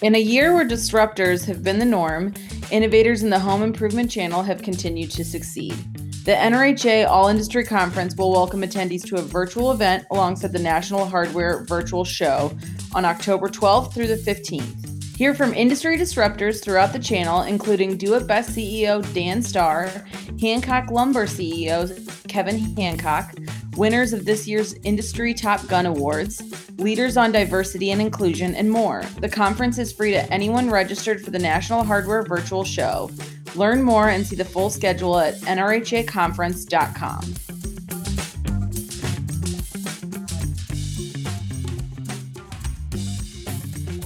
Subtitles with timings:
[0.00, 2.32] In a year where disruptors have been the norm,
[2.70, 5.74] innovators in the home improvement channel have continued to succeed.
[6.24, 11.04] The NRHA All Industry Conference will welcome attendees to a virtual event alongside the National
[11.04, 12.56] Hardware Virtual Show
[12.94, 14.77] on October 12th through the 15th.
[15.18, 19.88] Hear from industry disruptors throughout the channel, including Do It Best CEO Dan Starr,
[20.40, 21.88] Hancock Lumber CEO
[22.28, 23.34] Kevin Hancock,
[23.76, 26.40] winners of this year's Industry Top Gun Awards,
[26.78, 29.02] leaders on diversity and inclusion, and more.
[29.20, 33.10] The conference is free to anyone registered for the National Hardware Virtual Show.
[33.56, 37.34] Learn more and see the full schedule at nrhaconference.com.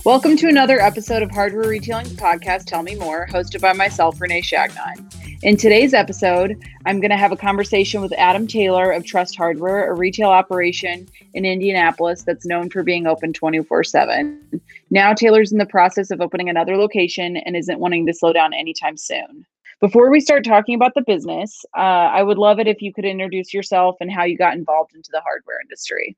[0.04, 4.42] Welcome to another episode of Hardware Retailing Podcast Tell Me More, hosted by myself, Renee
[4.42, 5.14] Shagnine.
[5.44, 9.88] In today's episode, I'm going to have a conversation with Adam Taylor of Trust Hardware,
[9.88, 14.60] a retail operation in Indianapolis that's known for being open 24 7.
[14.90, 18.52] Now, Taylor's in the process of opening another location and isn't wanting to slow down
[18.52, 19.46] anytime soon.
[19.80, 23.04] Before we start talking about the business, uh, I would love it if you could
[23.04, 26.16] introduce yourself and how you got involved into the hardware industry.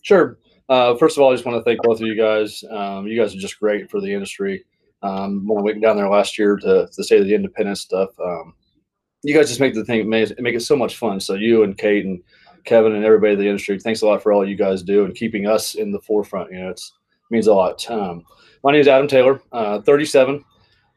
[0.00, 0.38] Sure.
[0.68, 2.64] Uh, first of all, I just want to thank both of you guys.
[2.70, 4.64] Um, you guys are just great for the industry.
[5.02, 8.10] Um, when we went down there last year to the State of the Independent stuff,
[8.18, 8.54] um,
[9.22, 11.20] you guys just make the thing make it so much fun.
[11.20, 12.22] So you and Kate and
[12.64, 15.14] Kevin and everybody in the industry, thanks a lot for all you guys do and
[15.14, 16.50] keeping us in the forefront.
[16.50, 16.80] You know, it
[17.30, 17.88] means a lot.
[17.90, 18.24] Um,
[18.64, 20.44] my name is Adam Taylor, uh, 37.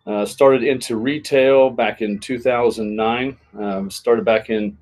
[0.07, 3.37] Uh, started into retail back in 2009.
[3.59, 4.75] Um, started back in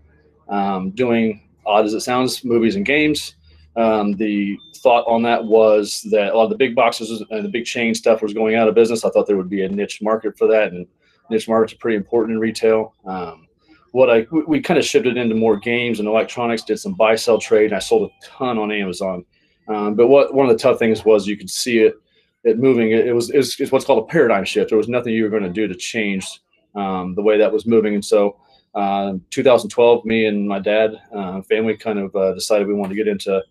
[0.48, 3.36] um, doing odd as it sounds, movies and games.
[3.78, 7.50] Um, the thought on that was that a lot of the big boxes and the
[7.50, 9.06] big chain stuff was going out of business.
[9.06, 10.88] I thought there would be a niche market for that, and
[11.30, 12.96] niche markets are pretty important in retail.
[13.06, 13.48] Um,
[13.92, 17.40] what I we, kind of shifted into more games and electronics, did some buy sell
[17.40, 19.26] trade, and I sold a ton on Amazon.
[19.68, 21.96] Um, but what one of the tough things was you could see it
[22.44, 22.92] it moving.
[22.92, 24.70] It, it was it's, it's what's called a paradigm shift.
[24.70, 26.42] There was nothing you were going to do to change
[26.76, 28.38] um, the way that was moving, and so.
[28.76, 32.96] Uh, 2012, me and my dad, uh, family, kind of uh, decided we wanted to
[32.96, 33.42] get into.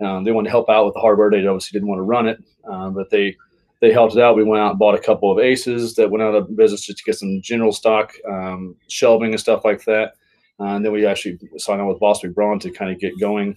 [0.00, 1.30] Um, they wanted to help out with the hardware.
[1.30, 3.36] They obviously didn't want to run it, uh, but they
[3.80, 4.36] they helped it out.
[4.36, 6.98] We went out and bought a couple of aces that went out of business just
[6.98, 10.14] to get some general stock um, shelving and stuff like that.
[10.58, 13.56] Uh, and then we actually signed on with Bostwick Braun to kind of get going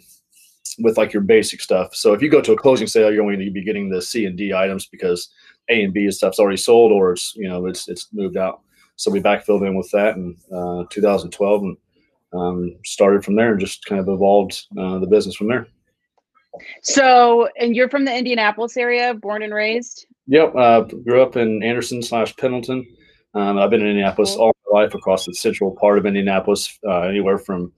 [0.79, 1.95] with like your basic stuff.
[1.95, 4.25] So if you go to a closing sale, you're going to be getting the C
[4.25, 5.29] and D items because
[5.69, 8.61] A and B stuff's already sold or it's you know it's it's moved out.
[8.97, 11.77] So we backfilled in with that in uh, 2012 and
[12.33, 15.67] um, started from there and just kind of evolved uh, the business from there.
[16.81, 20.05] So, and you're from the Indianapolis area, born and raised?
[20.27, 22.87] Yep, uh, grew up in Anderson slash Pendleton.
[23.33, 27.01] Um, I've been in Indianapolis all my life across the central part of Indianapolis, uh,
[27.01, 27.71] anywhere from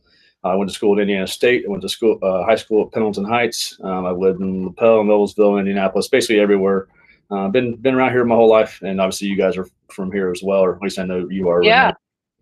[0.43, 1.65] I went to school at Indiana State.
[1.67, 3.77] I went to school, uh, high school at Pendleton Heights.
[3.83, 6.87] Um, I've lived in Lapel, and Noblesville, Indianapolis, basically everywhere.
[7.29, 10.31] Uh, been been around here my whole life, and obviously you guys are from here
[10.31, 11.63] as well, or at least I know you are.
[11.63, 11.93] Yeah.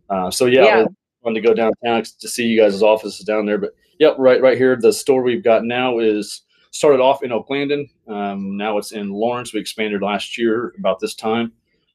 [0.09, 0.85] Uh, so yeah, yeah.
[1.21, 3.57] wanted to go downtown to see you guys' offices down there.
[3.57, 7.89] But yep, right right here, the store we've got now is started off in Oaklandon.
[8.07, 9.53] Um, now it's in Lawrence.
[9.53, 11.51] We expanded last year about this time.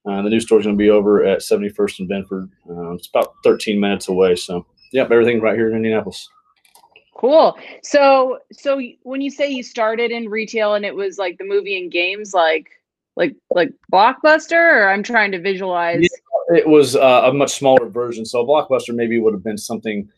[0.06, 2.50] Uh, the new store is going to be over at 71st and Binford.
[2.68, 4.36] Uh, it's about 13 minutes away.
[4.36, 6.28] So, yep, everything's right here in Indianapolis.
[7.16, 7.56] Cool.
[7.82, 11.80] So, so when you say you started in retail and it was like the movie
[11.80, 12.68] and games, like,
[13.16, 16.02] like, like Blockbuster, or I'm trying to visualize.
[16.02, 18.26] Yeah, it was uh, a much smaller version.
[18.26, 20.10] So, Blockbuster maybe would have been something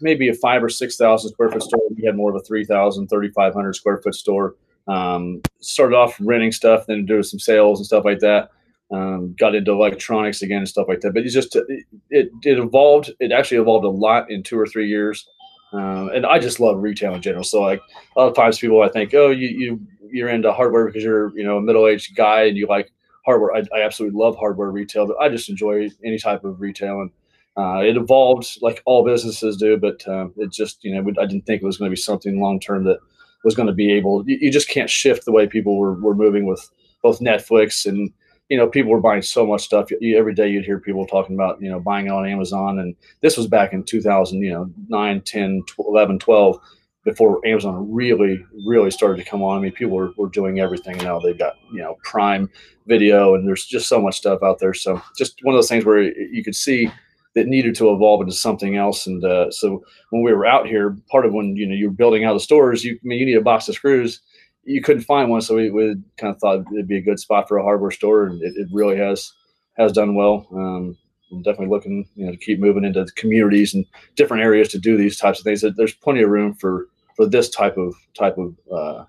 [0.00, 1.80] maybe a five or six thousand square foot store.
[1.96, 4.56] We had more of a 3,000, 3,500 square foot store.
[4.86, 8.50] Um, started off renting stuff, then doing some sales and stuff like that.
[8.90, 11.14] Um, got into electronics again and stuff like that.
[11.14, 11.64] But it's just it,
[12.10, 13.12] it, it evolved.
[13.18, 15.26] It actually evolved a lot in two or three years.
[15.72, 17.44] Um, and I just love retail in general.
[17.44, 17.80] So like
[18.16, 19.80] a lot of times people I think, oh, you you
[20.10, 22.92] you're into hardware because you're you know a middle aged guy and you like
[23.24, 23.56] hardware.
[23.56, 27.10] I, I absolutely love hardware retail, but I just enjoy any type of retail and
[27.56, 31.46] uh, it evolved like all businesses do, but uh, it just, you know, I didn't
[31.46, 32.98] think it was going to be something long term that
[33.44, 34.28] was going to be able.
[34.28, 36.68] You, you, just can't shift the way people were, were moving with
[37.02, 38.12] both Netflix and,
[38.48, 39.90] you know, people were buying so much stuff.
[40.00, 42.80] You, every day you'd hear people talking about, you know, buying on Amazon.
[42.80, 46.60] And this was back in 2000, you know, 9, 10, 12, 11, 12,
[47.04, 49.58] before Amazon really, really started to come on.
[49.58, 51.20] I mean, people were, were doing everything now.
[51.20, 52.50] They've got, you know, Prime
[52.86, 54.74] Video and there's just so much stuff out there.
[54.74, 56.90] So just one of those things where you could see
[57.34, 59.06] that needed to evolve into something else.
[59.06, 62.24] And uh, so when we were out here, part of when you know you're building
[62.24, 64.20] out the stores, you I mean you need a box of screws.
[64.64, 67.48] You couldn't find one, so we, we kind of thought it'd be a good spot
[67.48, 69.32] for a hardware store, and it, it really has
[69.76, 70.46] has done well.
[70.52, 70.96] Um,
[71.32, 73.84] I'm definitely looking, you know, to keep moving into communities and
[74.14, 75.64] different areas to do these types of things.
[75.76, 76.86] There's plenty of room for
[77.16, 79.04] for this type of type of uh,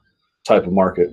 [0.45, 1.09] type of market.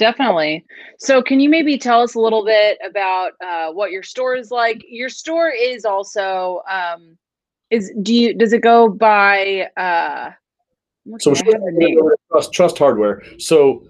[0.00, 0.64] Definitely.
[0.98, 4.50] So, can you maybe tell us a little bit about uh, what your store is
[4.50, 4.82] like?
[4.88, 7.18] Your store is also um,
[7.70, 9.68] is do you does it go by?
[9.76, 10.30] Uh,
[11.18, 11.34] so
[12.30, 13.22] trust, trust hardware.
[13.38, 13.84] So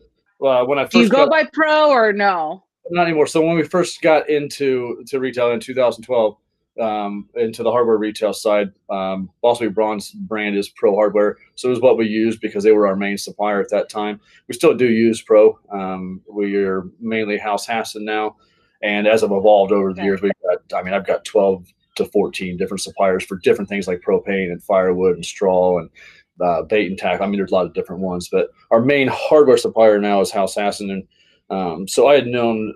[0.45, 2.65] uh, when I first do you go got, by pro or no?
[2.91, 3.29] Not anymore.
[3.29, 6.37] So when we first got into to retail in 2012,
[6.79, 11.37] um, into the hardware retail side, um, Bostwick Braun's brand is Pro Hardware.
[11.57, 14.21] So it was what we used because they were our main supplier at that time.
[14.49, 15.59] We still do use Pro.
[15.71, 18.37] Um, we are mainly House Hasson now,
[18.83, 20.79] and as I've evolved over the years, we've got.
[20.79, 24.63] I mean, I've got 12 to 14 different suppliers for different things like propane and
[24.63, 25.91] firewood and straw and
[26.41, 27.27] uh, bait and tackle.
[27.27, 30.31] I mean, there's a lot of different ones, but our main hardware supplier now is
[30.31, 30.91] House Hasson.
[30.91, 31.09] And
[31.51, 32.75] um, so I had known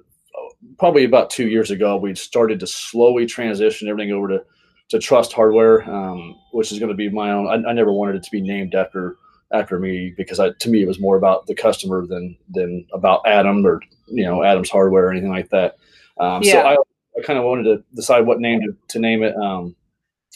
[0.79, 4.45] probably about two years ago, we'd started to slowly transition everything over to,
[4.91, 7.47] to Trust Hardware, um, which is going to be my own.
[7.47, 9.17] I, I, never wanted it to be named after
[9.53, 13.23] after me because I, to me it was more about the customer than than about
[13.27, 15.77] Adam or you know Adam's Hardware or anything like that.
[16.19, 16.53] Um, yeah.
[16.53, 16.77] So I,
[17.19, 19.37] I kind of wanted to decide what name to, to name it.
[19.37, 19.77] Um,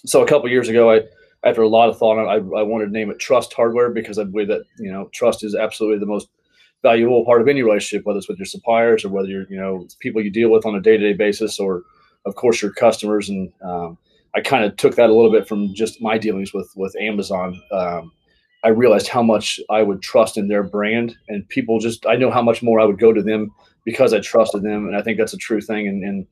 [0.06, 1.02] so a couple years ago, I
[1.44, 4.24] after a lot of thought, I, I wanted to name it Trust Hardware because I
[4.24, 6.28] believe that you know trust is absolutely the most
[6.82, 9.86] valuable part of any relationship, whether it's with your suppliers or whether you're you know
[10.00, 11.82] people you deal with on a day to day basis, or
[12.26, 13.28] of course your customers.
[13.28, 13.98] And um,
[14.34, 17.60] I kind of took that a little bit from just my dealings with with Amazon.
[17.72, 18.12] Um,
[18.64, 22.30] I realized how much I would trust in their brand, and people just I know
[22.30, 23.52] how much more I would go to them
[23.84, 25.88] because I trusted them, and I think that's a true thing.
[25.88, 26.26] And, and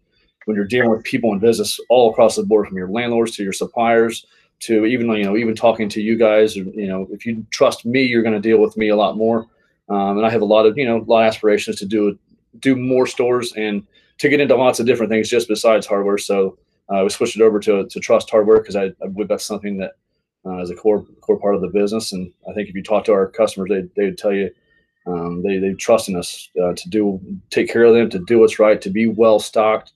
[0.45, 3.43] when you're dealing with people in business all across the board, from your landlords to
[3.43, 4.27] your suppliers
[4.59, 8.03] to even you know even talking to you guys you know if you trust me
[8.03, 9.47] you're going to deal with me a lot more
[9.89, 12.19] um, and i have a lot of you know a lot of aspirations to do
[12.61, 13.87] do more stores and
[14.19, 17.43] to get into lots of different things just besides hardware so uh, we switched it
[17.43, 19.93] over to, to trust hardware because I, I believe that's something that
[20.47, 23.05] uh, is a core core part of the business and i think if you talk
[23.05, 24.51] to our customers they, they would tell you
[25.07, 28.41] um, they, they trust in us uh, to do take care of them to do
[28.41, 29.93] what's right to be well stocked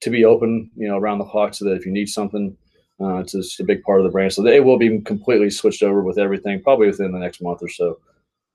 [0.00, 2.56] to be open you know around the clock so that if you need something
[3.00, 4.32] uh, it's just a big part of the brand.
[4.32, 7.68] So they will be completely switched over with everything probably within the next month or
[7.68, 7.98] so.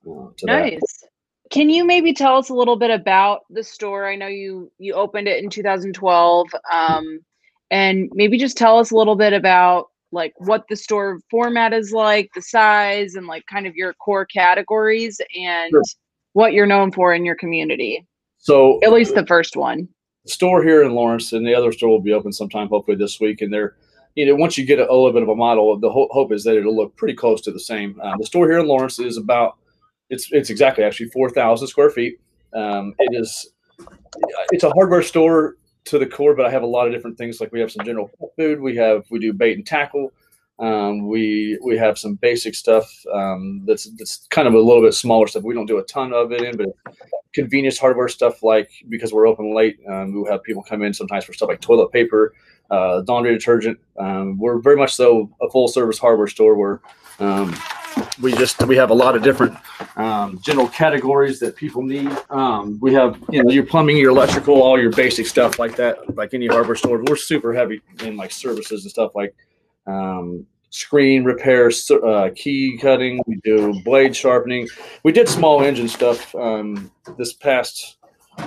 [0.08, 0.80] Uh, nice.
[0.80, 1.08] That.
[1.50, 4.08] Can you maybe tell us a little bit about the store?
[4.08, 7.20] I know you you opened it in 2012, um,
[7.70, 11.92] and maybe just tell us a little bit about like what the store format is
[11.92, 15.82] like, the size, and like kind of your core categories and sure.
[16.34, 18.06] what you're known for in your community.
[18.38, 19.88] So at least the first one.
[20.24, 23.18] The store here in Lawrence, and the other store will be open sometime hopefully this
[23.20, 23.76] week, and they're
[24.14, 26.32] you know, once you get a, a little bit of a model, the ho- hope
[26.32, 28.00] is that it'll look pretty close to the same.
[28.00, 29.58] Um, the store here in Lawrence is about
[30.10, 32.20] it's it's exactly actually four thousand square feet.
[32.54, 33.52] Um, it is
[34.52, 37.40] it's a hardware store to the core, but I have a lot of different things.
[37.40, 40.12] Like we have some general food, we have we do bait and tackle,
[40.60, 44.92] um, we we have some basic stuff um, that's that's kind of a little bit
[44.92, 45.42] smaller stuff.
[45.42, 46.68] We don't do a ton of it in, but
[47.32, 51.24] convenience hardware stuff like because we're open late, um, we'll have people come in sometimes
[51.24, 52.34] for stuff like toilet paper,
[52.70, 53.78] uh, laundry detergent.
[53.98, 56.80] Um, we're very much so a full service hardware store where
[57.18, 57.54] um,
[58.20, 59.56] we just we have a lot of different
[59.96, 62.10] um, general categories that people need.
[62.30, 66.16] Um, we have you know your plumbing, your electrical, all your basic stuff like that,
[66.16, 67.02] like any hardware store.
[67.02, 69.34] We're super heavy in like services and stuff like
[69.86, 73.22] um, screen repairs, uh, key cutting.
[73.26, 74.68] We do blade sharpening.
[75.02, 77.98] We did small engine stuff um, this past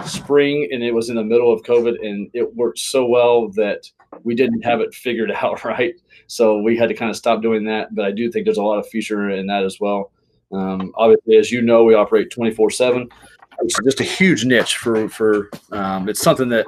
[0.05, 3.89] spring, and it was in the middle of COVID, and it worked so well that
[4.23, 5.95] we didn't have it figured out right.
[6.27, 7.93] So we had to kind of stop doing that.
[7.93, 10.11] But I do think there's a lot of future in that as well.
[10.51, 13.09] Um, obviously, as you know, we operate 24 seven.
[13.59, 15.49] It's just a huge niche for for.
[15.71, 16.65] Um, it's something that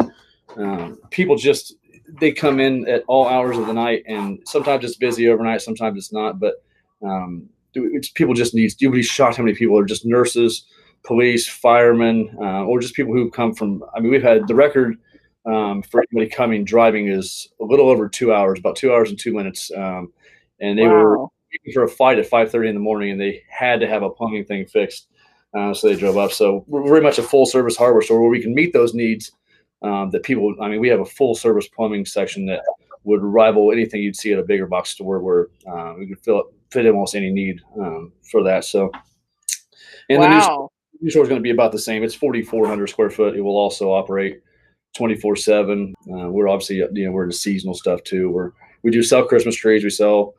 [0.57, 1.75] um, people just
[2.19, 5.97] they come in at all hours of the night, and sometimes it's busy overnight, sometimes
[5.97, 6.39] it's not.
[6.39, 6.63] But
[7.01, 8.73] um, it's, people just need.
[8.79, 10.65] You'll be shocked how many people are just nurses,
[11.03, 13.83] police, firemen, uh, or just people who come from.
[13.95, 14.97] I mean, we've had the record
[15.45, 19.19] um, for anybody coming driving is a little over two hours, about two hours and
[19.19, 19.71] two minutes.
[19.75, 20.11] Um,
[20.59, 20.93] and they wow.
[20.93, 21.27] were
[21.73, 24.45] for a fight at 5:30 in the morning, and they had to have a plumbing
[24.45, 25.07] thing fixed,
[25.53, 26.31] uh, so they drove up.
[26.31, 29.31] So we're very much a full service hardware store where we can meet those needs
[29.81, 30.55] um, that people.
[30.61, 32.61] I mean, we have a full service plumbing section that
[33.03, 36.51] would rival anything you'd see at a bigger box store, where uh, we could fill
[36.71, 38.65] fit in almost any need um, for that.
[38.65, 38.91] So,
[40.09, 40.27] and wow.
[40.27, 42.03] the new, new store is going to be about the same.
[42.03, 43.35] It's 4,400 square foot.
[43.35, 44.41] It will also operate
[44.95, 45.93] 24 seven.
[46.09, 48.29] Uh, we're obviously, you know, we're into seasonal stuff too.
[48.29, 48.51] We're,
[48.83, 49.83] we do sell Christmas trees.
[49.83, 50.33] We sell,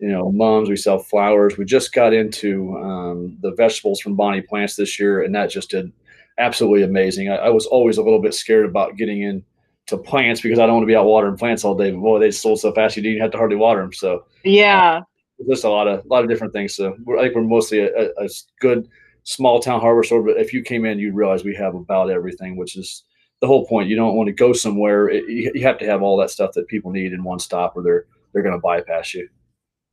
[0.00, 0.68] you know, mums.
[0.68, 1.56] We sell flowers.
[1.56, 5.70] We just got into um, the vegetables from Bonnie Plants this year, and that just
[5.70, 5.92] did
[6.40, 7.28] absolutely amazing.
[7.28, 9.44] I, I, was always a little bit scared about getting in
[9.86, 11.90] to plants because I don't want to be out watering plants all day.
[11.90, 13.92] But boy, they sold so fast you didn't have to hardly water them.
[13.92, 16.74] So yeah, uh, just a lot of a lot of different things.
[16.74, 18.28] So I think we're mostly a, a, a
[18.60, 18.88] good
[19.24, 20.22] small town hardware store.
[20.22, 23.04] But if you came in, you'd realize we have about everything, which is
[23.40, 23.88] the whole point.
[23.88, 25.08] You don't want to go somewhere.
[25.08, 27.82] It, you have to have all that stuff that people need in one stop, or
[27.82, 29.28] they're they're going to bypass you.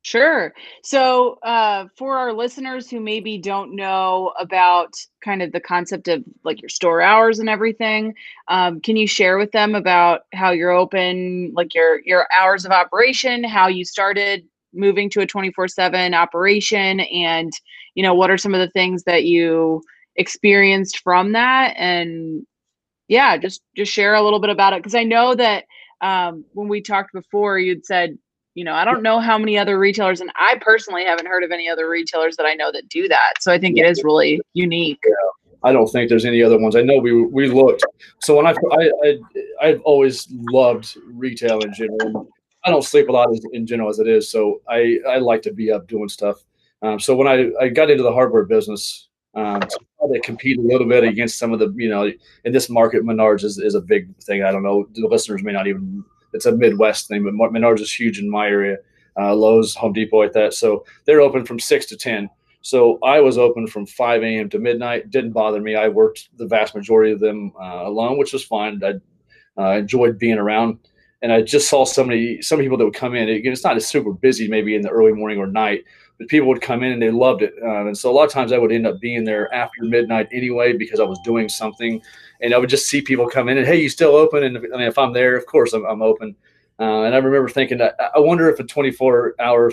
[0.03, 0.53] Sure.
[0.83, 6.23] So, uh, for our listeners who maybe don't know about kind of the concept of
[6.45, 8.13] like your store hours and everything,
[8.47, 12.71] um, can you share with them about how you're open, like your your hours of
[12.71, 17.51] operation, how you started moving to a 24/7 operation, and
[17.93, 19.81] you know what are some of the things that you
[20.15, 22.45] experienced from that, and
[23.07, 25.65] yeah, just just share a little bit about it because I know that
[26.01, 28.17] um, when we talked before, you'd said
[28.57, 31.51] you know, I don't know how many other retailers, and I personally haven't heard of
[31.51, 33.33] any other retailers that I know that do that.
[33.39, 34.97] So I think it is really unique.
[35.05, 35.59] Yeah.
[35.63, 36.75] I don't think there's any other ones.
[36.75, 37.83] I know we we looked.
[38.23, 39.19] So when I I, I
[39.61, 42.27] I've always loved retail in general.
[42.65, 45.53] I don't sleep a lot in general as it is, so I I like to
[45.53, 46.37] be up doing stuff.
[46.81, 49.67] Um, so when I I got into the hardware business, um, to
[49.99, 52.11] try to compete a little bit against some of the you know
[52.43, 54.41] in this market, Menards is, is a big thing.
[54.41, 56.03] I don't know the listeners may not even
[56.33, 58.77] it's a Midwest thing, but Menards is huge in my area.
[59.19, 60.53] Uh, Lowe's, Home Depot, like that.
[60.53, 62.29] So they're open from six to ten.
[62.61, 64.49] So I was open from 5 a.m.
[64.49, 65.09] to midnight.
[65.09, 65.75] Didn't bother me.
[65.75, 68.81] I worked the vast majority of them uh, alone, which was fine.
[68.83, 68.95] I
[69.57, 70.79] uh, enjoyed being around,
[71.21, 73.29] and I just saw so many some people that would come in.
[73.29, 75.85] Again, it's not as super busy, maybe in the early morning or night,
[76.17, 77.53] but people would come in and they loved it.
[77.61, 80.27] Uh, and so a lot of times I would end up being there after midnight
[80.31, 82.01] anyway because I was doing something
[82.41, 84.43] and I would just see people come in and hey, you still open?
[84.43, 86.35] And if, I mean, if I'm there, of course I'm, I'm open.
[86.79, 89.71] Uh, and I remember thinking, I, I, wonder if a 24 hour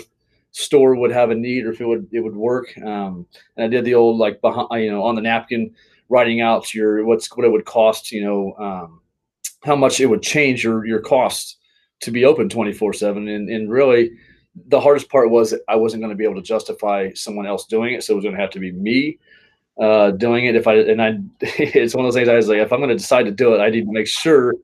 [0.51, 2.75] store would have a need or if it would it would work.
[2.79, 5.75] Um, and I did the old like behind, you know, on the napkin,
[6.09, 9.01] writing out your what's what it would cost, you know, um,
[9.63, 11.57] how much it would change your your costs
[12.01, 13.27] to be open 24 seven.
[13.27, 14.11] And and really,
[14.67, 17.93] the hardest part was I wasn't going to be able to justify someone else doing
[17.93, 19.19] it, so it was going to have to be me
[19.81, 20.55] uh, doing it.
[20.55, 22.89] If I and I, it's one of those things I was like, if I'm going
[22.89, 24.55] to decide to do it, I need to make sure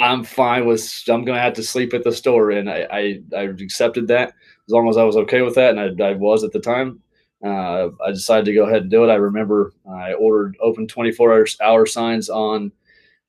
[0.00, 0.82] I'm fine with.
[1.08, 4.28] I'm going to have to sleep at the store, and I, I, I accepted that
[4.28, 7.00] as long as I was okay with that, and I, I was at the time.
[7.44, 9.10] Uh, I decided to go ahead and do it.
[9.10, 12.70] I remember I ordered open 24 hour, hour signs on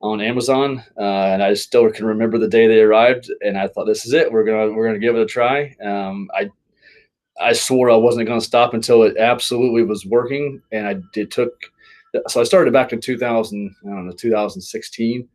[0.01, 3.31] on Amazon, uh, and I still can remember the day they arrived.
[3.41, 4.31] And I thought, this is it.
[4.31, 5.75] We're gonna we're gonna give it a try.
[5.83, 6.49] Um, I
[7.39, 11.53] I swore I wasn't to stop until it absolutely was working, and I did took.
[12.27, 15.29] So I started back in 2000, I don't know, 2016.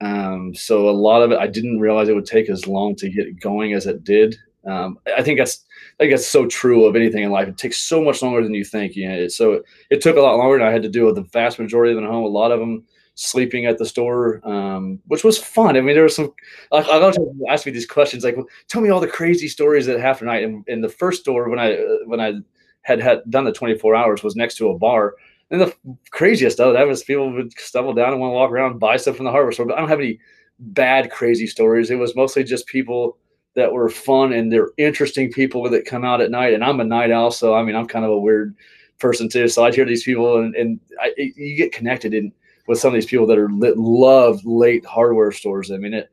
[0.00, 3.08] Um, so a lot of it, I didn't realize it would take as long to
[3.08, 4.36] get going as it did.
[4.66, 5.64] Um, I think that's
[5.98, 7.48] I think that's so true of anything in life.
[7.48, 8.96] It takes so much longer than you think.
[8.96, 11.14] You know, so it, it took a lot longer, and I had to deal with
[11.14, 12.24] the vast majority of them at home.
[12.24, 12.84] A lot of them
[13.20, 15.76] sleeping at the store, um, which was fun.
[15.76, 16.32] I mean, there was some.
[16.72, 18.36] I, I love to ask me these questions, like,
[18.68, 20.44] tell me all the crazy stories that happened tonight.
[20.44, 22.34] And in the first store, when I uh, when I
[22.82, 25.16] had had done the 24 hours, was next to a bar.
[25.50, 25.74] And the
[26.12, 28.96] craziest of that was people would stumble down and want to walk around and buy
[28.96, 29.66] stuff from the hardware store.
[29.66, 30.18] But I don't have any
[30.58, 31.90] bad crazy stories.
[31.90, 33.18] It was mostly just people
[33.56, 36.54] that were fun and they're interesting people that come out at night.
[36.54, 38.54] And I'm a night owl, so I mean, I'm kind of a weird
[39.00, 39.48] person too.
[39.48, 42.14] So I'd hear these people and, and I, you get connected.
[42.14, 42.32] And
[42.70, 45.72] with some of these people that are that love late hardware stores.
[45.72, 46.08] I mean, it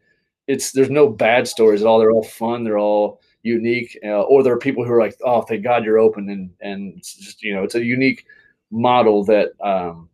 [0.47, 1.99] it's there's no bad stories at all.
[1.99, 2.63] They're all fun.
[2.63, 3.95] They're all unique.
[4.03, 6.97] Uh, or there are people who are like, oh, thank God you're open, and and
[6.97, 8.25] it's just you know it's a unique
[8.71, 9.51] model that.
[9.61, 10.09] Um,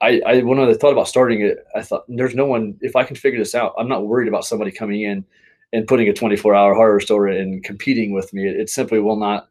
[0.00, 2.76] I, I when I thought about starting it, I thought there's no one.
[2.80, 5.24] If I can figure this out, I'm not worried about somebody coming in
[5.72, 8.48] and putting a 24 hour hardware store and competing with me.
[8.48, 9.48] It, it simply will not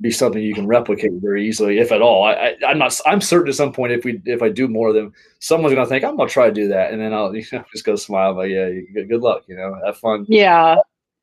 [0.00, 2.24] be something you can replicate very easily, if at all.
[2.24, 2.98] I, I am not.
[3.04, 5.86] I'm certain at some point if we if I do more of them, someone's gonna
[5.86, 8.34] think I'm gonna try to do that, and then I'll you know, just go smile.
[8.34, 9.44] But yeah, good, good luck.
[9.46, 10.24] You know, have fun.
[10.28, 10.76] Yeah.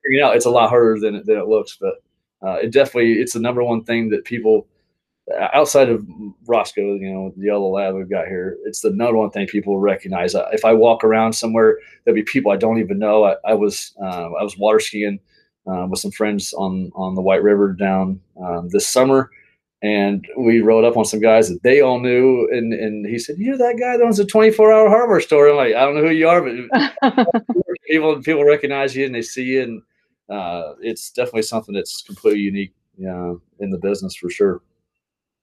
[0.05, 1.95] You know, it's a lot harder than than it looks, but
[2.45, 4.67] uh, it definitely it's the number one thing that people
[5.53, 6.07] outside of
[6.47, 9.77] Roscoe, you know, the yellow lab we've got here, it's the number one thing people
[9.77, 10.33] recognize.
[10.53, 13.25] If I walk around somewhere, there'll be people I don't even know.
[13.25, 15.19] I, I was uh, I was water skiing
[15.67, 19.29] uh, with some friends on on the White River down um, this summer,
[19.81, 22.47] and we rode up on some guys that they all knew.
[22.51, 25.55] And and he said, "You're that guy that owns a 24 hour hardware store." I'm
[25.55, 27.27] like, "I don't know who you are, but
[27.87, 29.81] people people recognize you and they see you, and
[30.29, 34.61] uh, it's definitely something that's completely unique uh, in the business for sure."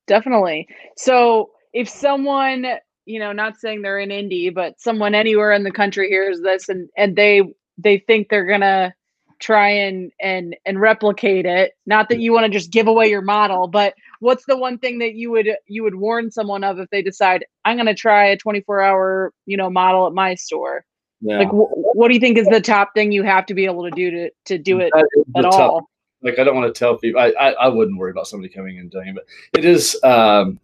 [0.06, 0.68] Definitely.
[0.96, 2.66] So if someone
[3.06, 6.70] you know not saying they're in indy but someone anywhere in the country hears this
[6.70, 7.42] and and they
[7.76, 8.94] they think they're gonna
[9.40, 13.22] try and and and replicate it not that you want to just give away your
[13.22, 16.88] model but what's the one thing that you would you would warn someone of if
[16.90, 20.84] they decide i'm going to try a 24 hour you know model at my store
[21.20, 21.38] Yeah.
[21.38, 23.84] Like, wh- what do you think is the top thing you have to be able
[23.84, 25.90] to do to to do it That is the at tough- all?
[26.22, 27.20] Like I don't want to tell people.
[27.20, 29.24] I, I I wouldn't worry about somebody coming and doing it, but
[29.58, 29.98] it is.
[30.02, 30.58] Um,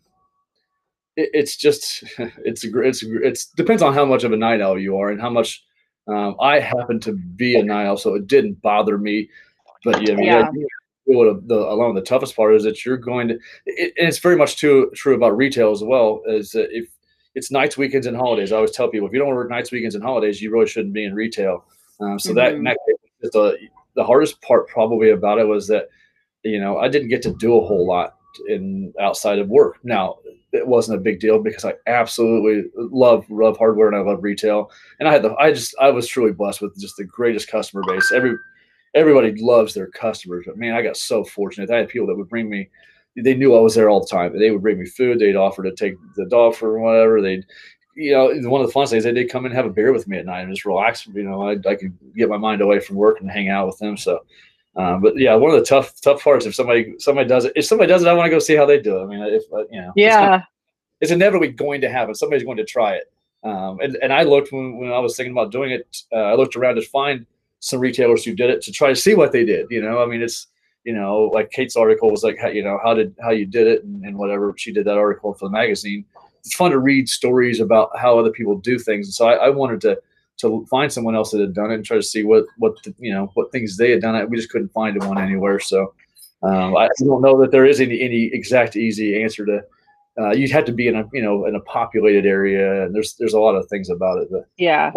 [1.17, 4.61] it, it's just it's a it's a it's depends on how much of a night
[4.63, 5.63] owl you are and how much.
[6.09, 9.29] Um, I happen to be a owl, so it didn't bother me.
[9.85, 10.49] But yeah, I mean, Yeah.
[11.05, 13.39] what the along the toughest part is that you're going to.
[13.67, 16.23] It, and it's very much too true about retail as well.
[16.27, 16.89] Is that if
[17.35, 19.95] it's nights, weekends, and holidays, I always tell people if you don't work nights, weekends,
[19.95, 21.65] and holidays, you really shouldn't be in retail.
[22.01, 22.65] Um, so that, Mhm.
[22.65, 23.57] that the
[23.95, 25.89] the hardest part probably about it was that
[26.43, 28.17] you know I didn't get to do a whole lot
[28.49, 29.79] in outside of work.
[29.85, 30.19] Now
[30.53, 34.71] it wasn't a big deal because I absolutely love love hardware and I love retail,
[34.99, 37.83] and I had the I just I was truly blessed with just the greatest customer
[37.87, 38.11] base.
[38.13, 38.37] Every
[38.95, 41.71] everybody loves their customers, but man, I got so fortunate.
[41.71, 42.69] I had people that would bring me.
[43.17, 44.39] They knew I was there all the time.
[44.39, 45.19] They would bring me food.
[45.19, 47.21] They'd offer to take the dog for whatever.
[47.21, 47.45] They'd,
[47.97, 49.93] you know, one of the fun things they did come in and have a beer
[49.93, 51.07] with me at night and just relax.
[51.07, 53.79] You know, I, I could get my mind away from work and hang out with
[53.79, 53.97] them.
[53.97, 54.21] So,
[54.77, 57.65] um, but yeah, one of the tough tough parts if somebody somebody does it, if
[57.65, 59.03] somebody does it, I want to go see how they do it.
[59.03, 60.43] I mean, if uh, you know, it's Yeah,
[61.01, 62.15] it's inevitably going to happen.
[62.15, 63.11] Somebody's going to try it.
[63.43, 66.35] Um, and, and I looked when, when I was thinking about doing it, uh, I
[66.35, 67.25] looked around to find
[67.61, 69.67] some retailers who did it to try to see what they did.
[69.71, 70.49] You know, I mean, it's,
[70.85, 73.67] you know, like Kate's article was like, how, you know, how did, how you did
[73.67, 74.55] it and, and whatever.
[74.59, 76.05] She did that article for the magazine.
[76.41, 79.07] It's fun to read stories about how other people do things.
[79.07, 79.99] And so I, I wanted to,
[80.41, 82.95] to find someone else that had done it and try to see what, what, the,
[82.99, 84.29] you know, what things they had done.
[84.31, 85.61] We just couldn't find one anywhere.
[85.61, 85.95] So
[86.43, 89.63] um, I don't know that there is any, any exact easy answer to,
[90.21, 93.15] uh, you'd have to be in a you know in a populated area and there's
[93.15, 94.91] there's a lot of things about it but yeah.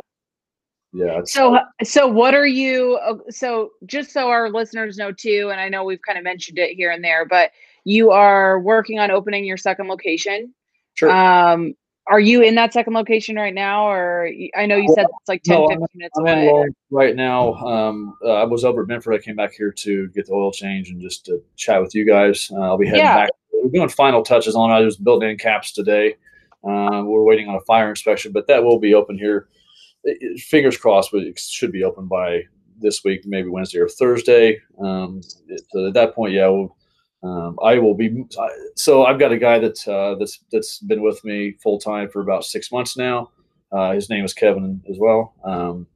[0.91, 2.95] yeah So, so what are you?
[2.95, 6.59] uh, So, just so our listeners know too, and I know we've kind of mentioned
[6.59, 7.51] it here and there, but
[7.83, 10.53] you are working on opening your second location.
[10.95, 11.75] sure Um,
[12.07, 15.41] are you in that second location right now, or i know you said it's like
[15.43, 16.67] 10, No, 15 minutes I'm away.
[16.91, 17.53] Right now.
[17.55, 19.13] Um uh, i was over at Binford.
[19.15, 22.05] i came back here to get the oil change and just to chat with you
[22.05, 22.49] guys.
[22.51, 23.15] Uh, i'll be heading Yeah.
[23.15, 23.29] back.
[23.53, 24.73] We're doing final touches on it.
[24.73, 26.15] I was building in caps today.
[26.63, 29.47] Uh, we're waiting on a fire inspection but that will be open here.
[30.03, 32.43] It- it- fingers crossed but it should be open by
[32.79, 34.59] this week maybe wednesday or thursday.
[34.79, 36.75] Um, it- so at that point yeah we'll,
[37.23, 38.25] um, I will be.
[38.75, 42.21] So I've got a guy that uh, that's that's been with me full time for
[42.21, 43.31] about six months now.
[43.71, 45.87] Uh, his name is Kevin as well, um,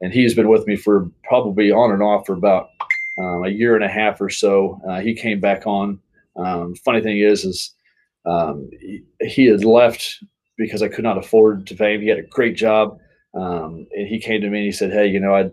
[0.00, 2.70] and he's been with me for probably on and off for about
[3.18, 4.80] um, a year and a half or so.
[4.88, 6.00] Uh, he came back on.
[6.36, 7.72] Um, funny thing is, is
[8.26, 8.68] um,
[9.20, 10.22] he, had left
[10.58, 12.00] because I could not afford to pay him.
[12.00, 12.98] He had a great job,
[13.34, 15.50] um, and he came to me and he said, "Hey, you know, I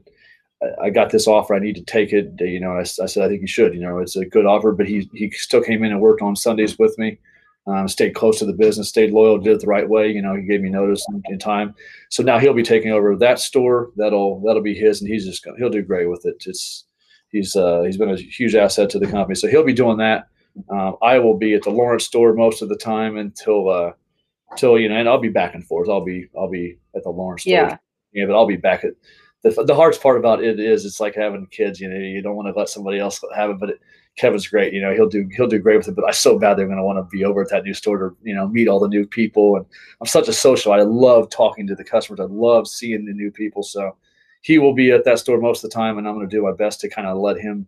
[0.81, 1.55] I got this offer.
[1.55, 2.33] I need to take it.
[2.39, 3.73] You know, I, I said, I think you should.
[3.73, 4.71] You know, it's a good offer.
[4.71, 7.17] But he he still came in and worked on Sundays with me.
[7.67, 10.11] Um, stayed close to the business, stayed loyal, did it the right way.
[10.11, 11.75] You know, he gave me notice in, in time.
[12.09, 13.91] So now he'll be taking over that store.
[13.95, 16.43] That'll that'll be his, and he's just gonna, he'll do great with it.
[16.47, 16.85] It's
[17.31, 19.35] he's uh, he's been a huge asset to the company.
[19.35, 20.27] So he'll be doing that.
[20.69, 23.91] Um, I will be at the Lawrence store most of the time until uh,
[24.57, 25.89] till you know, and I'll be back and forth.
[25.89, 27.77] I'll be I'll be at the Lawrence store Yeah.
[28.13, 28.93] yeah, but I'll be back at
[29.43, 31.79] the, the hardest part about it is it's like having kids.
[31.79, 33.81] You know, you don't want to let somebody else have it, but it,
[34.17, 34.73] Kevin's great.
[34.73, 35.95] You know, he'll do he'll do great with it.
[35.95, 37.97] But I so bad they're going to want to be over at that new store
[37.97, 39.55] to you know meet all the new people.
[39.55, 39.65] And
[39.99, 40.73] I'm such a social.
[40.73, 42.19] I love talking to the customers.
[42.19, 43.63] I love seeing the new people.
[43.63, 43.95] So
[44.41, 46.43] he will be at that store most of the time, and I'm going to do
[46.43, 47.65] my best to kind of let him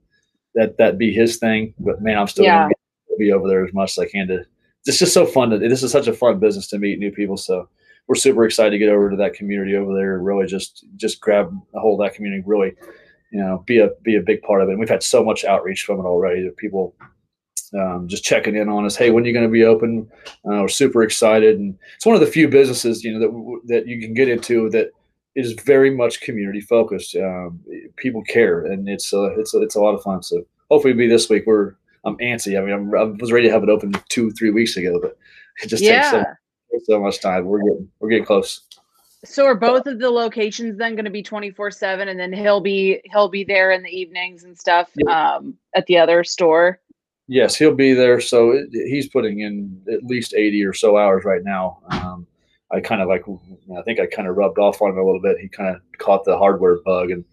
[0.56, 1.74] that that be his thing.
[1.80, 2.64] But man, I'm still Yeah.
[2.64, 2.74] going
[3.10, 4.46] to be over there as much as I can to.
[4.86, 5.50] It's just so fun.
[5.52, 7.38] To, this is such a fun business to meet new people.
[7.38, 7.70] So
[8.08, 10.16] we're super excited to get over to that community over there.
[10.16, 12.44] and Really, just just grab a hold of that community.
[12.46, 12.74] Really,
[13.32, 14.74] you know, be a be a big part of it.
[14.74, 16.44] And we've had so much outreach from it already.
[16.44, 16.96] That people
[17.74, 18.96] um, just checking in on us.
[18.96, 20.08] Hey, when are you going to be open?
[20.46, 23.88] Uh, we're super excited, and it's one of the few businesses you know that that
[23.88, 24.92] you can get into that
[25.36, 27.16] is very much community focused.
[27.16, 27.60] Um,
[27.96, 30.22] people care, and it's uh, it's it's a lot of fun.
[30.22, 31.44] So hopefully, it'll be this week.
[31.48, 32.60] We're I'm antsy.
[32.60, 35.18] I mean, I'm, I was ready to have it open two three weeks ago, but
[35.64, 36.12] it just takes Yeah.
[36.12, 36.24] takes so
[36.90, 37.46] much time.
[37.46, 38.62] We're getting we're getting close.
[39.26, 43.02] So are both of the locations then going to be 24/7 and then he'll be
[43.06, 46.80] he'll be there in the evenings and stuff um at the other store.
[47.28, 48.20] Yes, he'll be there.
[48.20, 51.80] So it, he's putting in at least eighty or so hours right now.
[51.90, 52.28] Um,
[52.72, 53.24] I kind of like
[53.78, 55.38] I think I kind of rubbed off on him a little bit.
[55.40, 57.24] He kind of caught the hardware bug, and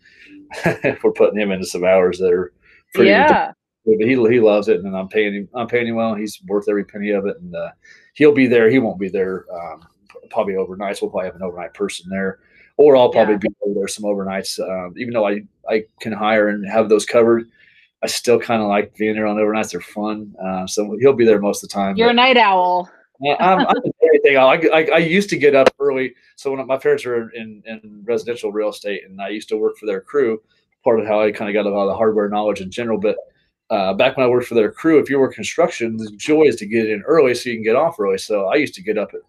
[1.02, 2.52] we're putting him into some hours that are
[2.94, 3.52] pretty yeah.
[3.98, 5.48] But he he loves it, and I'm paying him.
[5.54, 6.14] I'm paying him well.
[6.14, 7.70] He's worth every penny of it, and uh,
[8.14, 8.70] he'll be there.
[8.70, 9.86] He won't be there um,
[10.30, 11.02] probably overnights.
[11.02, 12.38] We'll probably have an overnight person there,
[12.76, 13.38] or I'll probably Yeah.
[13.38, 14.58] be over there some overnights.
[14.60, 17.48] Um, even though I I can hire and have those covered,
[18.02, 19.72] I still kind of like being there on overnights.
[19.72, 20.34] They're fun.
[20.42, 21.96] Uh, so he'll be there most of the time.
[21.96, 22.88] You're a night owl.
[23.38, 24.36] I'm, I'm everything.
[24.38, 26.14] I, I, I, used to get up early.
[26.36, 29.76] So when my parents were in, in residential real estate, and I used to work
[29.76, 30.40] for their crew.
[30.82, 32.98] Part of how I kind of got a lot of hardware knowledge in general.
[32.98, 33.16] But
[33.70, 36.56] uh, back when I worked for their crew, if you were construction, the joy is
[36.56, 38.18] to get in early so you can get off early.
[38.18, 39.20] So I used to get up at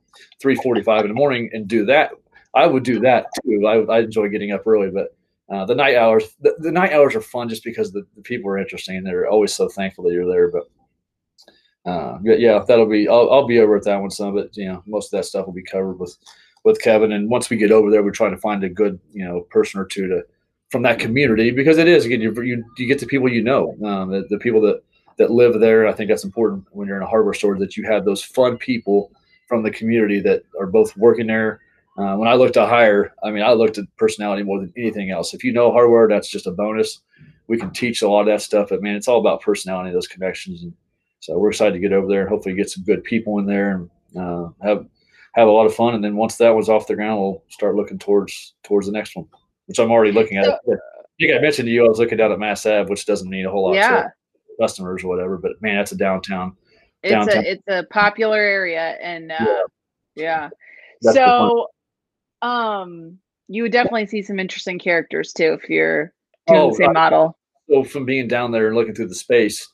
[0.41, 2.12] three forty-five in the morning and do that.
[2.54, 3.65] I would do that too.
[3.67, 5.15] I, I enjoy getting up early, but
[5.54, 8.49] uh, the night hours, the, the, night hours are fun just because the, the people
[8.49, 10.49] are interesting and they're always so thankful that you're there.
[10.49, 13.08] But uh, yeah, that'll be.
[13.08, 14.12] I'll, I'll be over at that one.
[14.12, 16.17] Some it, you know, most of that stuff will be covered with
[16.63, 17.12] with Kevin.
[17.12, 19.80] And once we get over there, we're trying to find a good, you know, person
[19.80, 20.23] or two to
[20.71, 23.75] from that community because it is again you you, you get the people you know,
[23.86, 24.81] um, the, the people that
[25.17, 25.88] that live there.
[25.88, 28.57] I think that's important when you're in a hardware store that you have those fun
[28.57, 29.12] people
[29.47, 31.60] from the community that are both working there.
[31.97, 35.12] Uh, when I looked to hire, I mean, I looked at personality more than anything
[35.12, 35.34] else.
[35.34, 37.01] If you know hardware, that's just a bonus.
[37.47, 40.07] We can teach a lot of that stuff, but man, it's all about personality, those
[40.07, 40.73] connections, and
[41.19, 42.21] so we're excited to get over there.
[42.21, 44.86] and Hopefully, get some good people in there and uh, have
[45.34, 45.95] have a lot of fun.
[45.95, 49.17] And then once that was off the ground, we'll start looking towards towards the next
[49.17, 49.27] one,
[49.71, 50.60] which I'm already looking at.
[50.65, 50.75] So, I
[51.17, 53.45] think I mentioned to you I was looking down at Mass Ave, which doesn't mean
[53.45, 54.01] a whole lot yeah.
[54.01, 54.13] to
[54.60, 55.38] customers or whatever.
[55.38, 56.57] But man, that's a downtown.
[57.03, 57.45] It's downtown.
[57.45, 59.38] a it's a popular area, and uh,
[60.15, 60.49] yeah.
[61.01, 61.13] yeah.
[61.13, 61.67] So,
[62.41, 66.12] um, you would definitely see some interesting characters too if you're
[66.47, 66.93] doing oh, the same right.
[66.93, 67.38] model.
[67.69, 69.65] So from being down there and looking through the space,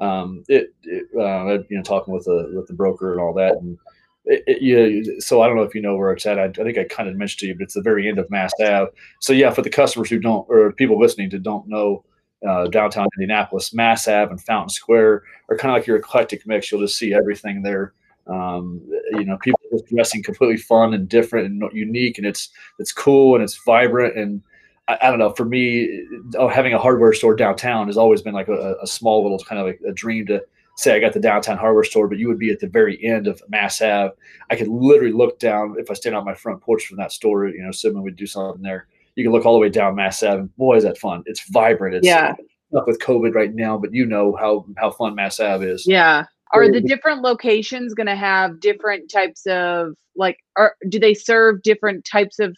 [0.00, 3.52] um, it, it uh, you know, talking with the with the broker and all that,
[3.52, 3.78] and
[4.26, 6.38] it, it, yeah, so I don't know if you know where it's at.
[6.38, 8.30] I, I, think I kind of mentioned to you, but it's the very end of
[8.30, 8.90] Mass Ave.
[9.20, 12.04] So yeah, for the customers who don't or people listening to don't know
[12.46, 16.70] uh, downtown Indianapolis, Mass Ave and Fountain Square are kind of like your eclectic mix.
[16.70, 17.92] You'll just see everything there.
[18.26, 18.80] Um,
[19.12, 23.34] you know, people just dressing completely fun and different and unique, and it's it's cool
[23.34, 24.42] and it's vibrant and
[24.88, 25.30] I, I, don't know.
[25.30, 26.06] For me,
[26.36, 29.60] oh, having a hardware store downtown has always been like a, a small little kind
[29.60, 30.42] of a, a, dream to
[30.76, 33.26] say I got the downtown hardware store, but you would be at the very end
[33.26, 34.14] of Mass Ave.
[34.50, 37.48] I could literally look down if I stand on my front porch from that store.
[37.48, 38.88] You know, Simon would do something there.
[39.14, 40.48] You can look all the way down Mass Ave.
[40.56, 41.22] Boy, is that fun!
[41.26, 41.96] It's vibrant.
[41.96, 42.34] It's yeah.
[42.76, 45.86] Up with COVID right now, but you know how how fun Mass Ave is.
[45.86, 46.24] Yeah.
[46.52, 50.38] Are the different locations going to have different types of like?
[50.56, 52.56] Are do they serve different types of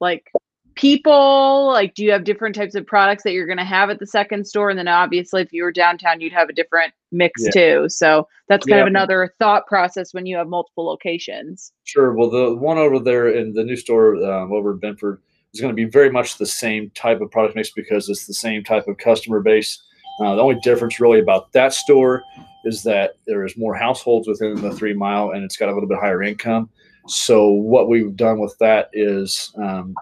[0.00, 0.30] like
[0.78, 1.66] people?
[1.66, 4.06] Like, do you have different types of products that you're going to have at the
[4.06, 4.70] second store?
[4.70, 7.50] And then obviously, if you were downtown, you'd have a different mix yeah.
[7.50, 7.88] too.
[7.88, 8.82] So that's kind yeah.
[8.82, 11.72] of another thought process when you have multiple locations.
[11.84, 12.14] Sure.
[12.14, 15.20] Well, the one over there in the new store um, over in Binford
[15.52, 18.34] is going to be very much the same type of product mix because it's the
[18.34, 19.82] same type of customer base.
[20.20, 22.22] Uh, the only difference really about that store
[22.64, 25.88] is that there is more households within the three mile and it's got a little
[25.88, 26.68] bit higher income.
[27.06, 29.94] So what we've done with that is um,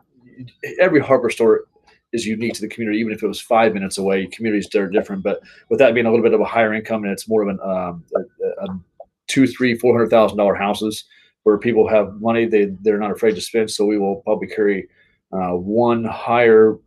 [0.81, 1.65] every hardware store
[2.13, 4.27] is unique to the community, even if it was five minutes away.
[4.27, 7.13] Communities are different, but with that being a little bit of a higher income and
[7.13, 8.81] it's more of an um, a, a
[9.27, 11.05] two, three, four hundred thousand dollar houses
[11.43, 13.71] where people have money they they're not afraid to spend.
[13.71, 14.89] So we will probably carry
[15.33, 16.79] uh, one higher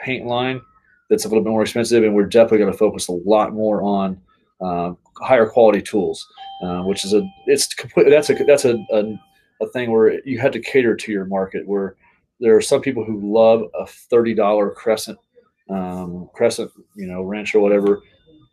[0.00, 0.60] paint line
[1.10, 3.82] that's a little bit more expensive, and we're definitely going to focus a lot more
[3.82, 4.20] on
[4.60, 6.26] uh, higher quality tools,
[6.62, 9.18] uh, which is a it's completely that's a that's a, a
[9.60, 11.96] a thing where you had to cater to your market where
[12.40, 15.18] there are some people who love a thirty dollar crescent,
[15.70, 18.02] um, crescent, you know, wrench or whatever.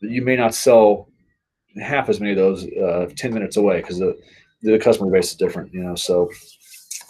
[0.01, 1.09] You may not sell
[1.81, 4.17] half as many of those uh, ten minutes away because the
[4.61, 5.95] the customer base is different, you know.
[5.95, 6.31] So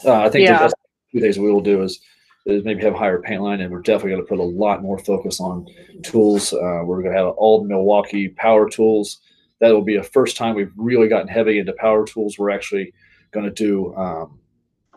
[0.04, 0.60] uh, I think yeah.
[0.60, 0.74] that's
[1.12, 2.00] two things we will do is
[2.46, 4.84] is maybe have a higher paint line, and we're definitely going to put a lot
[4.84, 5.66] more focus on
[6.04, 6.54] tools.
[6.54, 9.20] Uh, we're going to have all Milwaukee power tools.
[9.62, 12.38] That will be a first time we've really gotten heavy into power tools.
[12.38, 12.94] We're actually
[13.32, 14.40] going to do um,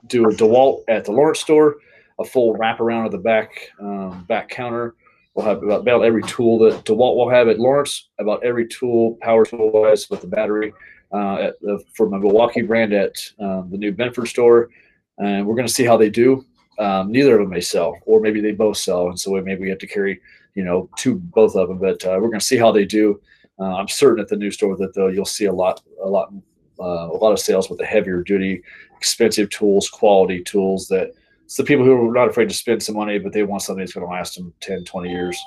[0.06, 1.76] do a DeWalt at the Lawrence store,
[2.18, 4.94] a full wraparound of the back um, back counter.
[5.34, 9.44] We'll have about, every tool that DeWalt will have at Lawrence, about every tool, power
[9.46, 10.72] tool wise with the battery
[11.12, 14.70] uh, at the, for my Milwaukee brand at um, the new Binford store.
[15.18, 16.44] And we're going to see how they do.
[16.78, 19.68] Um, neither of them may sell, or maybe they both sell, and so maybe we
[19.68, 20.20] have to carry,
[20.54, 21.78] you know, two both of them.
[21.78, 23.20] But uh, we're going to see how they do.
[23.61, 26.32] Uh, I'm certain at the new store that though you'll see a lot, a lot,
[26.80, 28.62] uh, a lot of sales with the heavier duty
[28.96, 31.12] expensive tools, quality tools that
[31.44, 33.80] it's the people who are not afraid to spend some money, but they want something
[33.80, 35.38] that's going to last them 10, 20 years.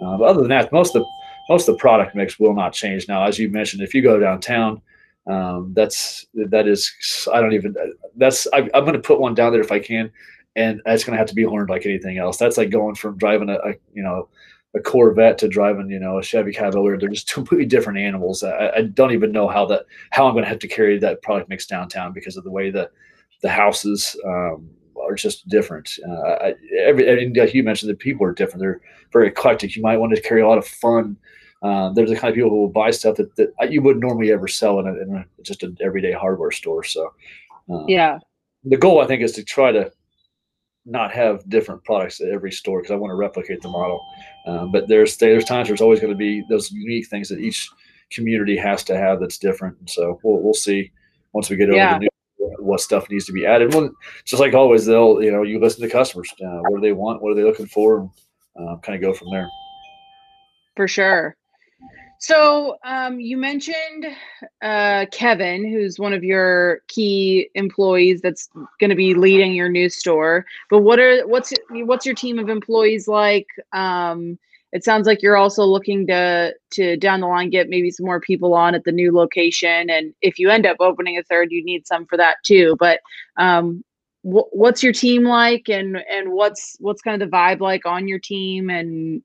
[0.00, 1.08] Uh, but other than that, most of the
[1.50, 3.08] most of the product mix will not change.
[3.08, 4.80] Now, as you mentioned, if you go downtown,
[5.26, 6.90] um, that's that is
[7.32, 7.74] I don't even
[8.16, 10.10] that's I, am going to put one down there if I can,
[10.56, 12.38] and it's going to have to be learned like anything else.
[12.38, 14.28] That's like going from driving a, a you know
[14.74, 16.98] a Corvette to driving, you know, a Chevy Cavalier.
[16.98, 18.42] They're just completely different animals.
[18.42, 21.22] I, I don't even know how that how I'm going to have to carry that
[21.22, 22.90] product mix downtown because of the way the
[23.42, 24.68] the houses um,
[25.00, 25.90] are just different.
[26.06, 28.60] Uh, I, every, and like you mentioned, the people are different.
[28.60, 28.80] They're
[29.12, 29.74] very eclectic.
[29.74, 31.16] You might want to carry a lot of fun
[31.62, 34.32] uh, they're the kind of people who will buy stuff that, that you wouldn't normally
[34.32, 36.82] ever sell in, a, in a, just an everyday hardware store.
[36.82, 37.12] So,
[37.70, 38.18] uh, yeah,
[38.64, 39.90] the goal I think is to try to
[40.90, 44.04] not have different products at every store because I want to replicate the model.
[44.46, 47.70] Um, but there's there's times there's always going to be those unique things that each
[48.10, 49.88] community has to have that's different.
[49.88, 50.90] So we'll we'll see
[51.32, 51.94] once we get over yeah.
[51.94, 52.08] the new
[52.58, 53.72] what stuff needs to be added.
[53.72, 53.90] Well,
[54.24, 56.28] just like always, they'll you know you listen to customers.
[56.44, 57.22] Uh, what do they want?
[57.22, 58.10] What are they looking for?
[58.56, 59.48] And uh, kind of go from there.
[60.76, 61.36] For sure.
[62.20, 64.06] So um, you mentioned
[64.62, 69.88] uh, Kevin, who's one of your key employees that's going to be leading your new
[69.88, 70.44] store.
[70.68, 73.46] But what are what's what's your team of employees like?
[73.72, 74.38] Um,
[74.72, 78.20] it sounds like you're also looking to to down the line get maybe some more
[78.20, 81.64] people on at the new location, and if you end up opening a third, you
[81.64, 82.76] need some for that too.
[82.78, 83.00] But
[83.38, 83.82] um,
[84.22, 88.06] wh- what's your team like, and and what's what's kind of the vibe like on
[88.08, 89.22] your team, and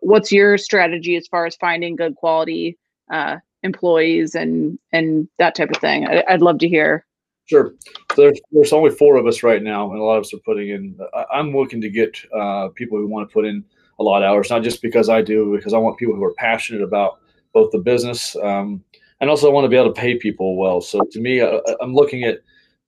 [0.00, 2.78] what's your strategy as far as finding good quality
[3.12, 6.06] uh, employees and and that type of thing?
[6.06, 7.06] I, would love to hear.
[7.46, 7.74] Sure.
[8.14, 10.38] So there's, there's only four of us right now, and a lot of us are
[10.38, 10.98] putting in.
[11.12, 13.64] I, am looking to get uh, people who want to put in
[13.98, 16.34] a lot of hours, not just because I do, because I want people who are
[16.34, 17.18] passionate about
[17.52, 18.82] both the business um,
[19.22, 20.80] and also I want to be able to pay people well.
[20.80, 22.40] So to me, I, I'm looking at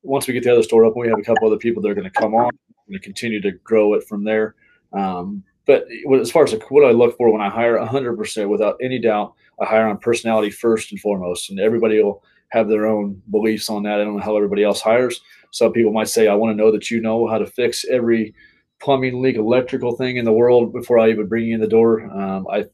[0.03, 1.95] once we get the other store up, we have a couple other people that are
[1.95, 2.51] going to come on
[2.89, 4.57] and continue to grow it from there.
[4.93, 5.87] Um, but
[6.21, 9.65] as far as what I look for when I hire, 100% without any doubt, I
[9.65, 14.01] hire on personality first and foremost, and everybody will have their own beliefs on that.
[14.01, 15.21] I don't know how everybody else hires.
[15.51, 18.35] Some people might say, "I want to know that you know how to fix every
[18.81, 22.03] plumbing leak, electrical thing in the world before I even bring you in the door."
[22.03, 22.67] Um, I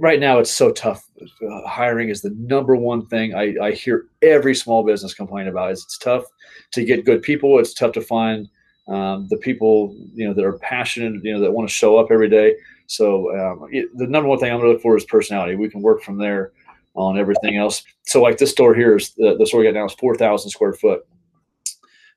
[0.00, 1.08] right now it's so tough.
[1.20, 5.72] Uh, hiring is the number one thing I, I hear every small business complain about.
[5.72, 6.24] Is it's tough
[6.72, 7.58] to get good people.
[7.58, 8.48] It's tough to find
[8.88, 12.08] um, the people you know that are passionate, you know, that want to show up
[12.10, 12.54] every day.
[12.86, 15.56] So um, it, the number one thing I'm going to look for is personality.
[15.56, 16.52] We can work from there
[16.94, 17.82] on everything else.
[18.04, 20.72] So like this store here is the, the store we got now is 4,000 square
[20.72, 21.06] foot.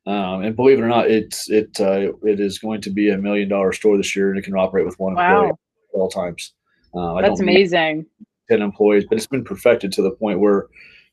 [0.05, 3.17] Um, and believe it or not, it's it uh, it is going to be a
[3.17, 5.41] million dollar store this year, and it can operate with one wow.
[5.41, 6.53] employee at all times.
[6.95, 8.05] Uh, That's amazing.
[8.49, 10.67] Ten employees, but it's been perfected to the point where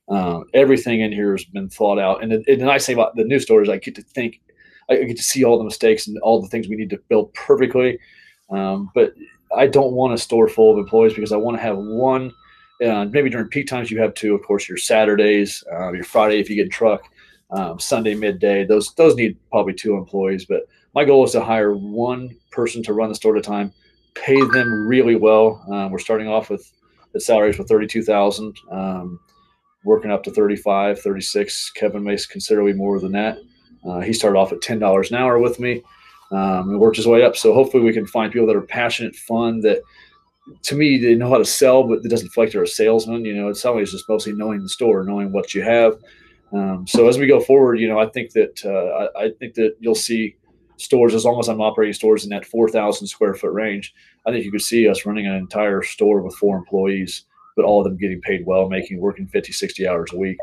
[0.09, 2.23] uh, everything in here has been thought out.
[2.23, 4.41] And the, and the nice thing about the new store is I get to think
[4.89, 7.33] I get to see all the mistakes and all the things we need to build
[7.35, 7.99] perfectly.
[8.51, 9.15] Um, but
[9.57, 12.33] I don't want a store full of employees because I want to have one.
[12.85, 14.35] Uh, maybe during peak times you have two.
[14.35, 17.03] Of course, your Saturdays, uh, your Friday if you get a truck,
[17.51, 18.65] um, Sunday midday.
[18.65, 20.45] Those those need probably two employees.
[20.45, 20.63] But
[20.95, 23.73] my goal is to hire one person to run the store at a time,
[24.15, 25.65] pay them really well.
[25.73, 26.71] Um, we're starting off with
[27.13, 29.19] the salaries thirty-two thousand, um,
[29.85, 31.71] working up to 35, 36.
[31.71, 33.39] Kevin makes considerably more than that.
[33.87, 35.83] Uh, he started off at ten dollars an hour with me,
[36.33, 37.37] um, and worked his way up.
[37.37, 39.83] So hopefully we can find people that are passionate, fun, that
[40.63, 43.25] to me they know how to sell, but it doesn't feel like they're a salesman.
[43.25, 45.97] You know, selling is just mostly knowing the store, knowing what you have.
[46.53, 49.55] Um, so as we go forward, you know, I think that uh, I, I, think
[49.55, 50.37] that you'll see
[50.77, 53.93] stores as long as I'm operating stores in that 4,000 square foot range.
[54.27, 57.25] I think you could see us running an entire store with four employees,
[57.57, 60.39] but all of them getting paid well, making working 50, 60 hours a week.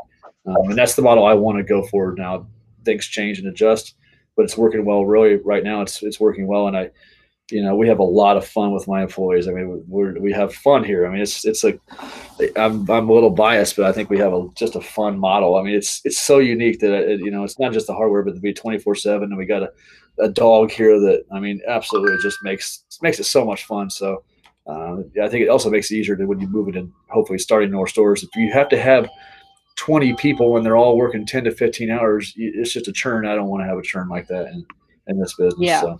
[0.46, 2.46] Um, and that's the model I want to go forward now
[2.84, 3.94] things change and adjust.
[4.36, 5.06] But it's working well.
[5.06, 6.90] Really, right now, it's it's working well, and I,
[7.50, 9.46] you know, we have a lot of fun with my employees.
[9.46, 11.06] I mean, we we have fun here.
[11.06, 11.80] I mean, it's it's like
[12.56, 15.56] I'm I'm a little biased, but I think we have a just a fun model.
[15.56, 18.22] I mean, it's it's so unique that it, you know it's not just the hardware,
[18.22, 19.72] but to be 24 seven, and we got a,
[20.18, 23.90] a dog here that I mean, absolutely, just makes makes it so much fun.
[23.90, 24.24] So.
[24.66, 27.38] Uh, I think it also makes it easier to when you move it and hopefully
[27.38, 28.22] starting more stores.
[28.22, 29.10] If you have to have
[29.84, 33.26] 20 people and they're all working 10 to 15 hours, it's just a churn.
[33.26, 34.64] I don't want to have a churn like that in,
[35.08, 35.60] in this business.
[35.60, 35.82] Yeah.
[35.82, 35.98] So.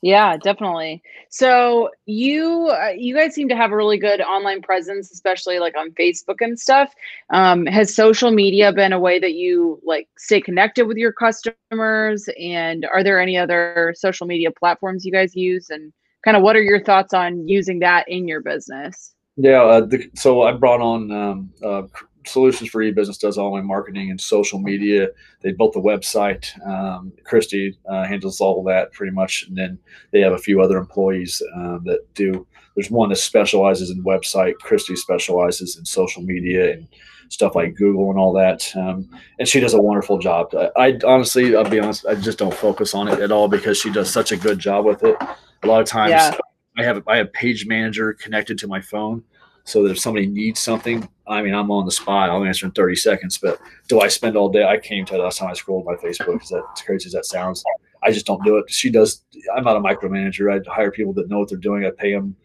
[0.00, 1.02] Yeah, definitely.
[1.28, 5.76] So you uh, you guys seem to have a really good online presence, especially like
[5.76, 6.94] on Facebook and stuff.
[7.28, 12.26] Um, has social media been a way that you like stay connected with your customers?
[12.40, 15.68] And are there any other social media platforms you guys use?
[15.68, 15.92] And
[16.24, 19.14] kind of what are your thoughts on using that in your business?
[19.36, 21.82] Yeah, uh, the, so I brought on um, uh,
[22.26, 25.08] Solutions for E-Business does all my marketing and social media.
[25.42, 26.46] They built the website.
[26.66, 29.78] Um, Christy uh, handles all of that pretty much, and then
[30.10, 32.46] they have a few other employees um, that do.
[32.74, 34.54] There's one that specializes in website.
[34.54, 36.88] Christy specializes in social media and
[37.28, 38.70] stuff like Google and all that.
[38.76, 39.08] Um,
[39.38, 40.54] and she does a wonderful job.
[40.54, 43.78] I, I, honestly, I'll be honest, I just don't focus on it at all because
[43.78, 45.16] she does such a good job with it.
[45.62, 46.36] A lot of times, yeah.
[46.76, 49.22] I have I have Page Manager connected to my phone
[49.64, 52.30] so that if somebody needs something, I mean, I'm on the spot.
[52.30, 53.38] I'll answer in 30 seconds.
[53.38, 54.64] But do I spend all day?
[54.64, 56.42] I came to the last time I scrolled my Facebook.
[56.42, 57.64] Is that as crazy as that sounds?
[58.02, 58.70] I just don't do it.
[58.70, 59.24] She does.
[59.56, 60.52] I'm not a micromanager.
[60.52, 61.86] I hire people that know what they're doing.
[61.86, 62.36] I pay them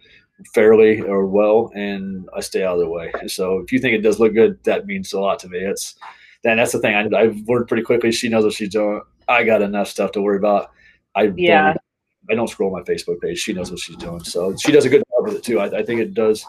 [0.53, 3.11] fairly or well, and I stay out of their way.
[3.27, 5.59] So if you think it does look good, that means a lot to me.
[5.59, 5.95] It's
[6.43, 6.95] then that's the thing.
[6.95, 8.13] I, I've learned pretty quickly.
[8.13, 9.01] She knows what she's doing.
[9.27, 10.71] I got enough stuff to worry about.
[11.15, 11.73] I yeah.
[11.73, 11.77] Don't,
[12.31, 13.39] I don't scroll my Facebook page.
[13.39, 15.59] She knows what she's doing, so she does a good job with it too.
[15.59, 16.45] I, I think it does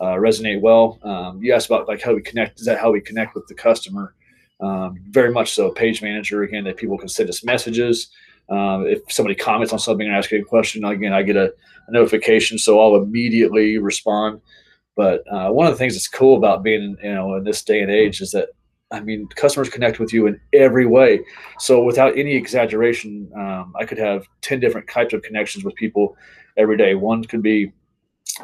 [0.00, 0.98] uh, resonate well.
[1.02, 2.60] Um, you asked about like how we connect.
[2.60, 4.14] Is that how we connect with the customer?
[4.60, 5.70] Um, very much so.
[5.70, 8.10] Page manager again that people can send us messages.
[8.48, 11.54] Um, if somebody comments on something and asking a question, again, I get a,
[11.86, 14.40] a notification, so I'll immediately respond.
[14.96, 17.80] But uh, one of the things that's cool about being, you know, in this day
[17.80, 18.48] and age is that,
[18.90, 21.20] I mean, customers connect with you in every way.
[21.58, 26.16] So without any exaggeration, um, I could have ten different types of connections with people
[26.56, 26.96] every day.
[26.96, 27.72] One could be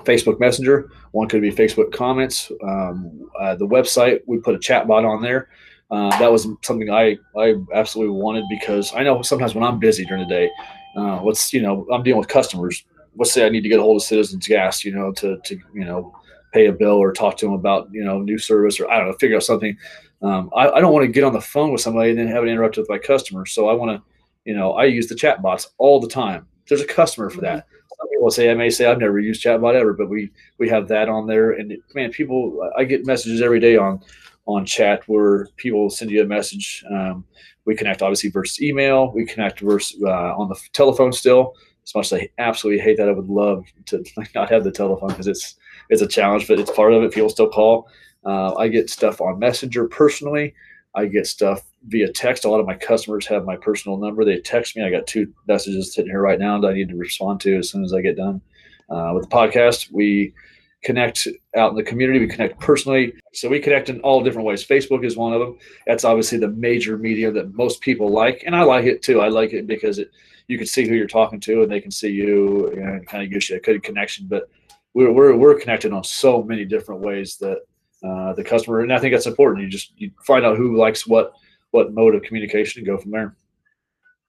[0.04, 0.90] Facebook Messenger.
[1.12, 2.50] One could be Facebook comments.
[2.62, 5.48] Um, uh, the website, we put a chat bot on there.
[5.90, 10.04] Uh, that was something I, I absolutely wanted because I know sometimes when I'm busy
[10.04, 10.50] during the day,
[10.96, 12.84] uh, let's, you know, I'm dealing with customers.
[13.16, 15.58] Let's say I need to get a hold of Citizens Gas, you know, to, to,
[15.74, 16.14] you know,
[16.52, 19.08] pay a bill or talk to them about, you know, new service or I don't
[19.08, 19.76] know, figure out something.
[20.22, 22.44] Um, I, I don't want to get on the phone with somebody and then have
[22.44, 23.46] it interrupted with my customer.
[23.46, 24.02] So I want to,
[24.44, 26.46] you know, I use the chat bots all the time.
[26.68, 27.66] There's a customer for that.
[27.98, 30.88] Some people say I may say I've never used chatbot ever, but we we have
[30.88, 31.52] that on there.
[31.52, 34.00] And man, people, I get messages every day on
[34.46, 36.84] on chat where people send you a message.
[36.90, 37.24] Um,
[37.64, 39.12] we connect obviously versus email.
[39.12, 41.54] We connect versus uh, on the telephone still.
[41.84, 45.10] As much as I absolutely hate that, I would love to not have the telephone
[45.10, 45.56] because it's
[45.88, 47.12] it's a challenge, but it's part of it.
[47.12, 47.88] People still call.
[48.24, 50.54] Uh, I get stuff on Messenger personally.
[50.96, 52.44] I get stuff via text.
[52.44, 54.24] A lot of my customers have my personal number.
[54.24, 54.82] They text me.
[54.82, 57.70] I got two messages sitting here right now that I need to respond to as
[57.70, 58.40] soon as I get done.
[58.88, 60.32] Uh, with the podcast, we
[60.82, 62.20] connect out in the community.
[62.20, 63.12] We connect personally.
[63.34, 64.66] So we connect in all different ways.
[64.66, 65.58] Facebook is one of them.
[65.86, 69.20] That's obviously the major media that most people like, and I like it too.
[69.20, 70.10] I like it because it
[70.48, 73.30] you can see who you're talking to, and they can see you, and kind of
[73.30, 74.28] gives you a good connection.
[74.28, 74.48] But
[74.94, 77.58] we're we're we're connected on so many different ways that
[78.06, 79.64] uh, the customer, and I think that's important.
[79.64, 81.32] You just you find out who likes what
[81.70, 83.34] what mode of communication and go from there.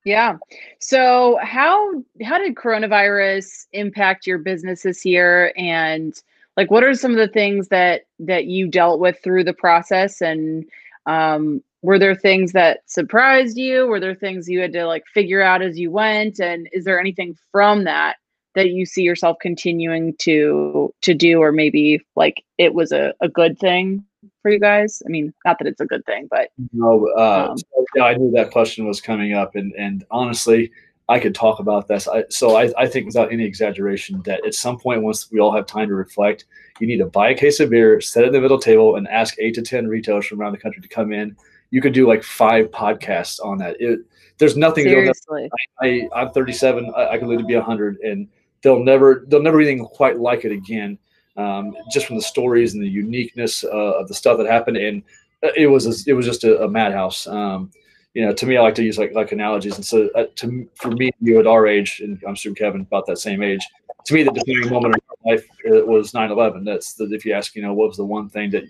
[0.04, 0.38] Yeah.
[0.80, 6.14] So how how did coronavirus impact your business this year and
[6.56, 10.22] like what are some of the things that that you dealt with through the process
[10.22, 10.66] and
[11.06, 15.42] um, were there things that surprised you were there things you had to like figure
[15.42, 18.16] out as you went and is there anything from that
[18.58, 23.30] that you see yourself continuing to to do or maybe like it was a, a
[23.30, 24.04] good thing
[24.42, 27.58] for you guys i mean not that it's a good thing but no uh, um,
[27.58, 30.72] so, yeah i knew that question was coming up and and honestly
[31.10, 32.06] I could talk about this.
[32.06, 35.56] I, so I, I, think without any exaggeration that at some point, once we all
[35.56, 36.44] have time to reflect,
[36.82, 39.08] you need to buy a case of beer, set it at the middle table, and
[39.08, 41.38] ask eight to ten retailers from around the country to come in.
[41.70, 43.78] You could do like five podcasts on that.
[43.80, 44.02] It,
[44.38, 44.84] there's nothing.
[44.84, 45.50] Seriously.
[45.82, 46.92] I, I, am 37.
[46.94, 48.28] I, I could live to be 100, and
[48.62, 50.98] they'll never they'll never anything quite like it again.
[51.36, 53.68] Um, just from the stories and the uniqueness uh,
[54.00, 55.04] of the stuff that happened, and
[55.44, 57.28] uh, it was a, it was just a, a madhouse.
[57.28, 57.72] Um,
[58.14, 59.76] you know, to me, I like to use like like analogies.
[59.76, 63.06] And so, uh, to for me, you at our age, and I'm sure Kevin about
[63.06, 63.66] that same age.
[64.06, 66.66] To me, the defining moment of my life uh, was 9/11.
[66.66, 68.64] That's the, if you ask, you know, what was the one thing that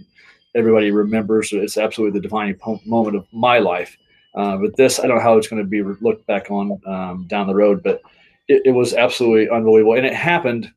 [0.53, 1.53] everybody remembers?
[1.53, 3.97] It's absolutely the defining moment of my life.
[4.35, 7.25] Uh, but this, I don't know how it's going to be looked back on um,
[7.27, 8.01] down the road, but
[8.47, 10.71] it, it was absolutely unbelievable, and it happened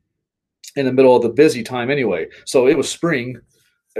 [0.76, 2.28] in the middle of the busy time anyway.
[2.44, 3.40] So it was spring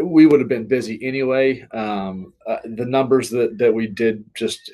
[0.02, 1.66] we would have been busy anyway.
[1.72, 4.70] Um, uh, the numbers that, that we did just,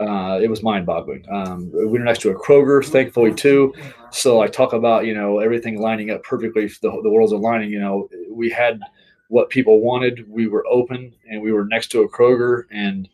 [0.00, 1.24] uh, it was mind boggling.
[1.30, 3.74] Um, we were next to a Kroger, thankfully, too.
[4.10, 6.66] So I talk about, you know, everything lining up perfectly.
[6.66, 8.80] The, the world's aligning, you know, we had
[9.28, 10.28] what people wanted.
[10.28, 12.64] We were open and we were next to a Kroger.
[12.70, 13.08] And,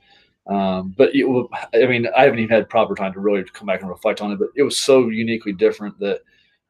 [0.46, 1.24] um, but it,
[1.74, 4.32] I mean, I haven't even had proper time to really come back and reflect on
[4.32, 6.20] it, but it was so uniquely different that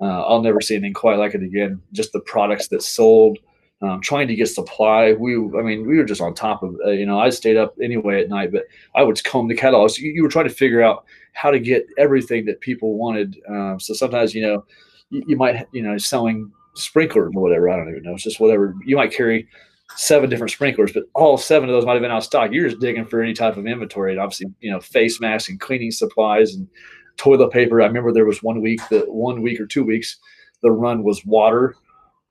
[0.01, 1.81] uh, I'll never see anything quite like it again.
[1.93, 3.39] Just the products that sold,
[3.83, 5.13] um, trying to get supply.
[5.13, 7.75] We, I mean, we were just on top of, uh, you know, I stayed up
[7.83, 9.99] anyway at night, but I would comb the catalogs.
[9.99, 13.41] You, you were trying to figure out how to get everything that people wanted.
[13.49, 14.65] Um, so sometimes, you know,
[15.11, 17.69] you, you, might, you know, selling sprinklers or whatever.
[17.69, 18.15] I don't even know.
[18.15, 18.75] It's just whatever.
[18.85, 19.49] You might carry
[19.97, 22.53] seven different sprinklers, but all seven of those might have been out of stock.
[22.53, 24.13] You're just digging for any type of inventory.
[24.13, 26.69] And obviously, you know, face masks and cleaning supplies and
[27.17, 27.81] toilet paper.
[27.81, 30.19] I remember there was one week that one week or two weeks,
[30.63, 31.77] the run was water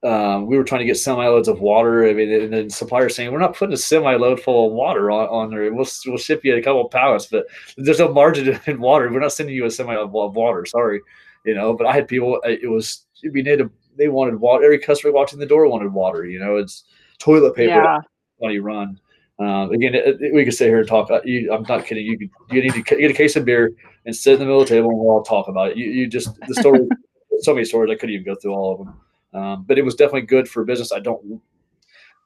[0.03, 2.07] um, we were trying to get semi loads of water.
[2.07, 5.09] I mean, and then suppliers saying we're not putting a semi load full of water
[5.09, 5.73] on, on there.
[5.73, 7.45] We'll, we'll ship you a couple pallets, but
[7.77, 9.11] there's no margin in water.
[9.11, 10.65] We're not sending you a semi of water.
[10.65, 11.01] Sorry,
[11.45, 11.73] you know.
[11.73, 12.41] But I had people.
[12.43, 13.57] It was I mean, they,
[13.97, 14.65] they wanted water.
[14.65, 16.25] Every customer walked in the door wanted water.
[16.25, 16.83] You know, it's
[17.19, 17.69] toilet paper.
[17.69, 17.99] Yeah.
[18.39, 18.99] Funny run.
[19.39, 21.09] Um, again, it, it, we could sit here and talk.
[21.09, 22.05] Uh, you, I'm not kidding.
[22.05, 23.71] You could, you need to get a case of beer
[24.05, 25.77] and sit in the middle of the table and we'll all talk about it.
[25.77, 26.81] You, you just the story.
[27.39, 27.91] so many stories.
[27.91, 28.99] I couldn't even go through all of them.
[29.33, 30.91] Um, but it was definitely good for business.
[30.91, 31.41] I don't,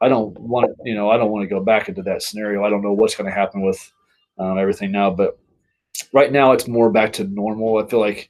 [0.01, 2.63] I don't want you know, I don't want to go back into that scenario.
[2.63, 3.91] I don't know what's going to happen with
[4.37, 5.39] um, everything now, but
[6.13, 7.83] right now it's more back to normal.
[7.83, 8.29] I feel like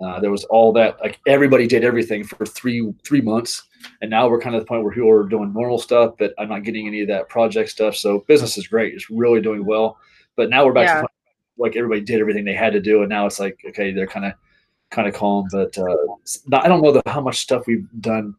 [0.00, 3.62] uh, there was all that like everybody did everything for three three months,
[4.00, 6.48] and now we're kind of the point where people are doing normal stuff, but I'm
[6.48, 7.96] not getting any of that project stuff.
[7.96, 9.98] So business is great; it's really doing well.
[10.36, 11.00] But now we're back yeah.
[11.02, 11.08] to
[11.58, 14.26] like everybody did everything they had to do, and now it's like okay, they're kind
[14.26, 14.32] of
[14.90, 15.46] kind of calm.
[15.50, 15.96] But uh,
[16.52, 18.34] I don't know the, how much stuff we've done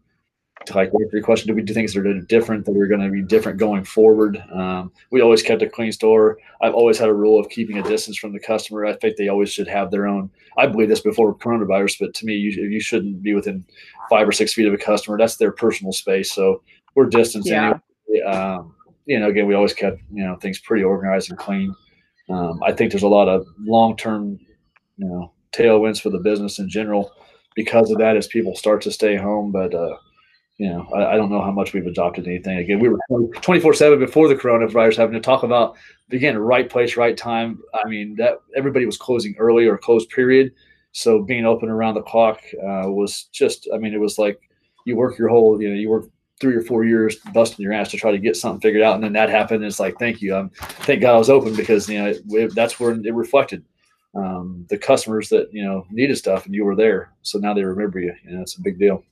[0.66, 3.02] to like answer your question, do we do things that are different that are going
[3.02, 4.44] to be different going forward?
[4.52, 6.38] Um, we always kept a clean store.
[6.62, 8.86] I've always had a rule of keeping a distance from the customer.
[8.86, 10.30] I think they always should have their own.
[10.58, 13.66] I believe this before coronavirus, but to me, you, you shouldn't be within
[14.10, 15.18] five or six feet of a customer.
[15.18, 16.32] That's their personal space.
[16.32, 16.62] So
[16.96, 17.80] we're distanced yeah.
[18.26, 21.74] Um, you know, again, we always kept you know things pretty organized and clean.
[22.30, 24.38] Um, I think there's a lot of long-term,
[24.98, 27.12] you know, tailwinds for the business in general
[27.56, 29.52] because of that as people start to stay home.
[29.52, 29.96] But uh,
[30.58, 32.58] you know, I, I, don't know how much we've adopted anything.
[32.58, 33.00] Again, we were
[33.42, 35.76] 24 seven before the coronavirus having to talk about,
[36.12, 37.62] again, right place, right time.
[37.74, 40.52] I mean, that everybody was closing early or closed period.
[40.98, 44.42] So being open around the clock uh, was just, I mean, it was like
[44.84, 46.06] you work your whole, you know, you work
[46.42, 48.96] three or four years busting your ass to try to get something figured out.
[48.96, 49.58] And then that happened.
[49.58, 50.36] And it's like, thank you.
[50.36, 53.64] Um, thank God I was open because, you know, it, that's where it reflected
[54.16, 57.12] um, the customers that, you know, needed stuff and you were there.
[57.22, 58.16] So now they remember you.
[58.24, 59.04] You know, it's a big deal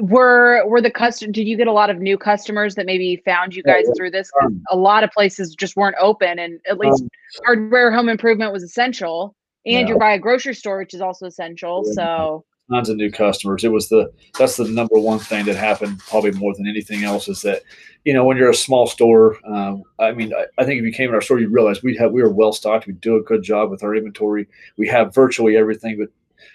[0.00, 3.54] were were the custom did you get a lot of new customers that maybe found
[3.54, 7.02] you guys through this um, a lot of places just weren't open and at least
[7.02, 7.08] um,
[7.44, 9.35] hardware home improvement was essential
[9.66, 9.86] and yeah.
[9.86, 11.92] you're by a grocery store which is also essential yeah.
[11.92, 15.98] so tons of new customers it was the that's the number one thing that happened
[16.00, 17.62] probably more than anything else is that
[18.04, 20.92] you know when you're a small store um, i mean I, I, think if you
[20.92, 23.22] came in our store you realize we have we are well stocked we do a
[23.22, 26.08] good job with our inventory we have virtually everything but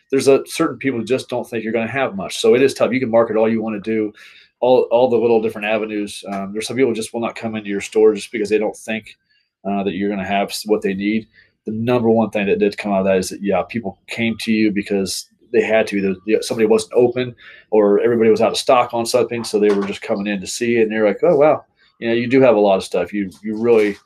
[0.10, 2.40] there's a certain people who just don't think you're going to have much.
[2.40, 2.92] So it is tough.
[2.92, 4.14] You can market all you want to do,
[4.60, 6.24] all all the little different avenues.
[6.32, 8.76] Um, there's some people just will not come into your store just because they don't
[8.76, 9.18] think
[9.66, 11.28] uh, that you're going to have what they need.
[11.66, 14.38] The number one thing that did come out of that is that yeah, people came
[14.40, 16.16] to you because they had to.
[16.26, 17.36] The, somebody wasn't open,
[17.70, 20.48] or everybody was out of stock on something, so they were just coming in to
[20.48, 20.84] see it.
[20.84, 21.64] And they're like, oh wow,
[22.00, 23.14] you know, you do have a lot of stuff.
[23.14, 23.98] You you really,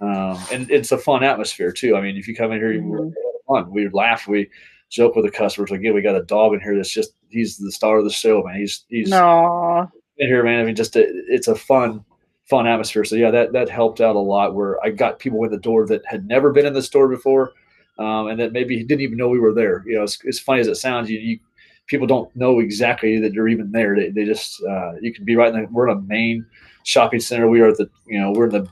[0.00, 1.96] um, and it's a fun atmosphere too.
[1.96, 3.10] I mean, if you come in here, you mm-hmm.
[3.46, 3.70] fun.
[3.70, 4.26] We laugh.
[4.26, 4.48] We
[4.92, 7.56] joke with the customers like, yeah, we got a dog in here that's just he's
[7.56, 8.56] the star of the show, man.
[8.56, 9.90] He's he's Aww.
[10.18, 10.60] in here, man.
[10.60, 12.04] I mean, just a, it's a fun
[12.52, 13.02] fun atmosphere.
[13.02, 14.54] So yeah, that that helped out a lot.
[14.54, 17.52] Where I got people in the door that had never been in the store before,
[17.98, 19.82] um, and that maybe didn't even know we were there.
[19.86, 21.38] You know, it's, as funny as it sounds, you, you
[21.86, 23.96] people don't know exactly that you're even there.
[23.96, 26.44] They, they just uh, you can be right in the we're in a main
[26.84, 27.48] shopping center.
[27.48, 28.66] We are at the you know we're in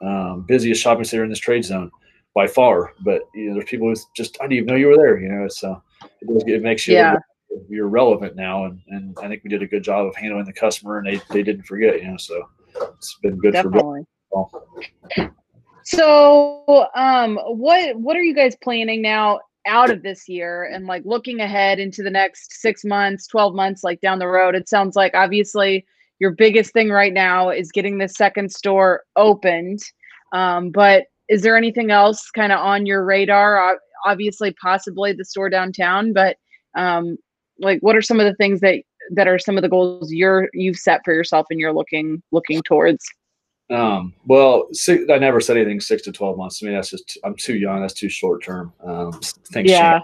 [0.00, 1.90] the um, busiest shopping center in this trade zone
[2.36, 2.92] by far.
[3.00, 5.18] But you know, there's people who just I didn't even know you were there.
[5.18, 5.82] You know, so
[6.20, 7.16] it, it makes you yeah.
[7.68, 10.52] you're relevant now, and and I think we did a good job of handling the
[10.52, 12.00] customer, and they they didn't forget.
[12.00, 14.06] You know, so it's been good Definitely.
[14.30, 14.48] for.
[15.84, 21.02] So, um, what what are you guys planning now out of this year and like
[21.04, 24.54] looking ahead into the next six months, twelve months, like down the road?
[24.54, 25.84] It sounds like obviously
[26.20, 29.80] your biggest thing right now is getting the second store opened.
[30.32, 33.78] Um, but is there anything else kind of on your radar?
[34.06, 36.36] Obviously, possibly the store downtown, but
[36.74, 37.16] um,
[37.58, 40.48] like, what are some of the things that that are some of the goals you're
[40.52, 43.04] you've set for yourself and you're looking looking towards?
[43.70, 46.58] Um, well, six, I never said anything six to twelve months.
[46.58, 47.80] To me, that's just I'm too young.
[47.80, 48.72] That's too short term.
[48.84, 49.12] Um,
[49.52, 50.00] things yeah.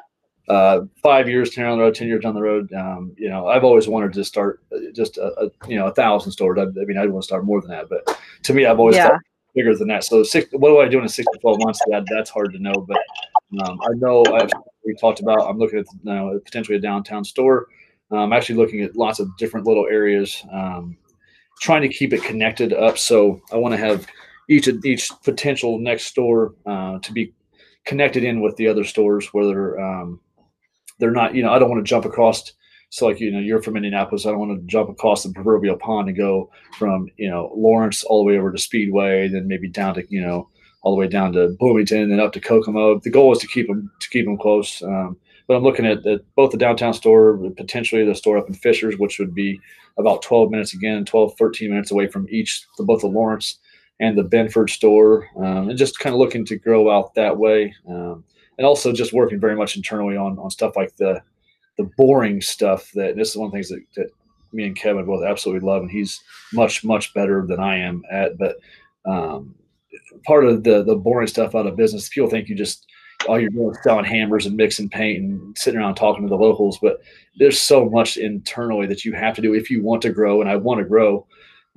[0.49, 3.63] Uh, five years down the road, ten years down the road, um, you know, I've
[3.63, 6.59] always wanted to start uh, just a, a you know a thousand stores.
[6.59, 8.97] I, I mean, I'd want to start more than that, but to me, I've always
[8.97, 9.17] yeah
[9.55, 10.05] bigger than that.
[10.05, 11.81] So six, what do I do in six to twelve months?
[11.89, 12.99] That that's hard to know, but
[13.63, 14.51] um, I know I've,
[14.85, 15.41] we talked about.
[15.49, 17.67] I'm looking at you know, potentially a downtown store.
[18.13, 20.97] Uh, I'm actually looking at lots of different little areas, um,
[21.61, 22.99] trying to keep it connected up.
[22.99, 24.07] So I want to have
[24.49, 27.33] each each potential next store uh, to be
[27.85, 30.21] connected in with the other stores, whether um,
[30.99, 31.35] they're not.
[31.35, 32.53] You know, I don't want to jump across
[32.91, 34.27] so like you know, you're from Indianapolis.
[34.27, 38.03] I don't want to jump across the proverbial pond and go from you know Lawrence
[38.03, 40.49] all the way over to Speedway, then maybe down to you know
[40.83, 42.99] all the way down to Bloomington, and then up to Kokomo.
[42.99, 44.83] The goal is to keep them to keep them close.
[44.83, 45.17] Um,
[45.51, 46.05] but I'm looking at,
[46.37, 49.61] both the downtown store, potentially the store up in Fishers, which would be
[49.99, 53.59] about 12 minutes again, 12, 13 minutes away from each, the, both the Lawrence
[53.99, 57.75] and the Binford store, um, and just kind of looking to grow out that way.
[57.89, 58.23] Um,
[58.59, 61.21] and also just working very much internally on, on stuff like the
[61.79, 64.11] the boring stuff that this is one of the things that, that
[64.53, 66.23] me and Kevin both absolutely love, and he's
[66.53, 68.39] much much better than I am at.
[68.39, 68.55] But
[69.05, 69.57] um,
[70.25, 72.87] part of the the boring stuff out of business, people think you just
[73.29, 76.37] all you're doing is selling hammers and mixing paint and sitting around talking to the
[76.37, 76.79] locals.
[76.81, 77.03] But
[77.39, 80.41] there's so much internally that you have to do if you want to grow.
[80.41, 81.27] And I want to grow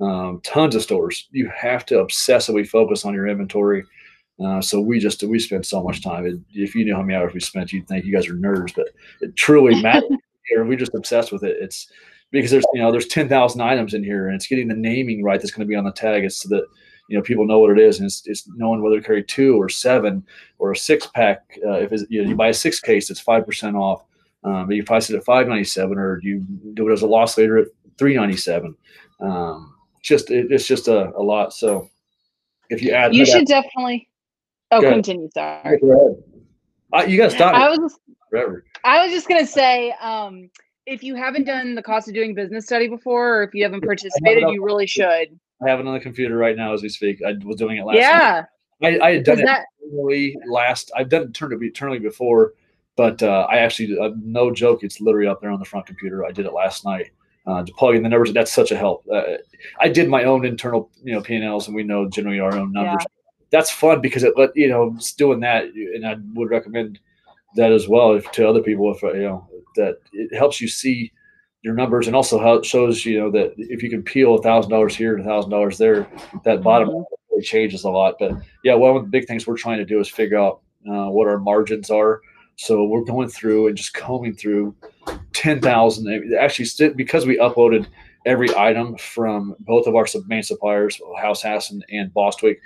[0.00, 1.28] um, tons of stores.
[1.30, 3.84] You have to obsessively focus on your inventory.
[4.44, 6.26] Uh, so we just we spend so much time.
[6.26, 8.74] It, if you knew how many hours we spent, you'd think you guys are nerds,
[8.74, 8.88] but
[9.20, 10.10] it truly matters.
[10.48, 10.64] here.
[10.64, 11.56] We're just obsessed with it.
[11.60, 11.88] It's
[12.32, 15.22] because there's you know there's ten thousand items in here, and it's getting the naming
[15.22, 16.24] right that's going to be on the tag.
[16.24, 16.64] It's so that
[17.08, 19.60] you know people know what it is, and it's, it's knowing whether to carry two
[19.60, 20.24] or seven
[20.58, 21.58] or a six pack.
[21.64, 24.04] Uh, if it's, you, know, you buy a six case, it's five percent off.
[24.44, 26.40] Um, but you price it at five ninety seven, or you
[26.74, 28.76] do it as a loss leader at three ninety seven.
[29.20, 31.52] Um, just it, it's just a, a lot.
[31.52, 31.88] So
[32.70, 34.08] if you add, you should definitely.
[34.70, 35.28] Oh, continue.
[35.32, 35.78] Sorry.
[36.92, 37.54] Uh, you got to stop.
[37.54, 37.98] I was
[38.30, 38.64] forever.
[38.84, 40.50] I was just gonna say, um,
[40.86, 43.82] if you haven't done the cost of doing business study before, or if you haven't
[43.84, 45.38] participated, you really should.
[45.62, 47.20] I have it on the computer right now as we speak.
[47.26, 47.98] I was doing it last.
[47.98, 48.44] Yeah.
[48.82, 49.66] I, I, had done it that,
[50.46, 50.90] last.
[50.96, 52.54] I've done it internally before,
[52.96, 56.24] but uh, I actually, uh, no joke, it's literally up there on the front computer.
[56.24, 57.12] I did it last night
[57.46, 58.32] uh, to plug in the numbers.
[58.32, 59.04] That's such a help.
[59.10, 59.22] Uh,
[59.80, 62.54] I did my own internal, you know, P and Ls, and we know generally our
[62.54, 62.96] own numbers.
[63.00, 63.06] Yeah.
[63.50, 66.98] That's fun because it let you know doing that, and I would recommend
[67.56, 71.12] that as well if, to other people if you know that it helps you see
[71.64, 74.42] your numbers and also how it shows you know that if you can peel a
[74.42, 76.06] thousand dollars here and a thousand dollars there
[76.44, 77.14] that bottom mm-hmm.
[77.30, 79.98] really changes a lot but yeah one of the big things we're trying to do
[79.98, 82.20] is figure out uh, what our margins are
[82.56, 84.76] so we're going through and just combing through
[85.32, 87.86] 10,000 actually because we uploaded
[88.26, 92.60] every item from both of our main suppliers House Hasson and Bostwick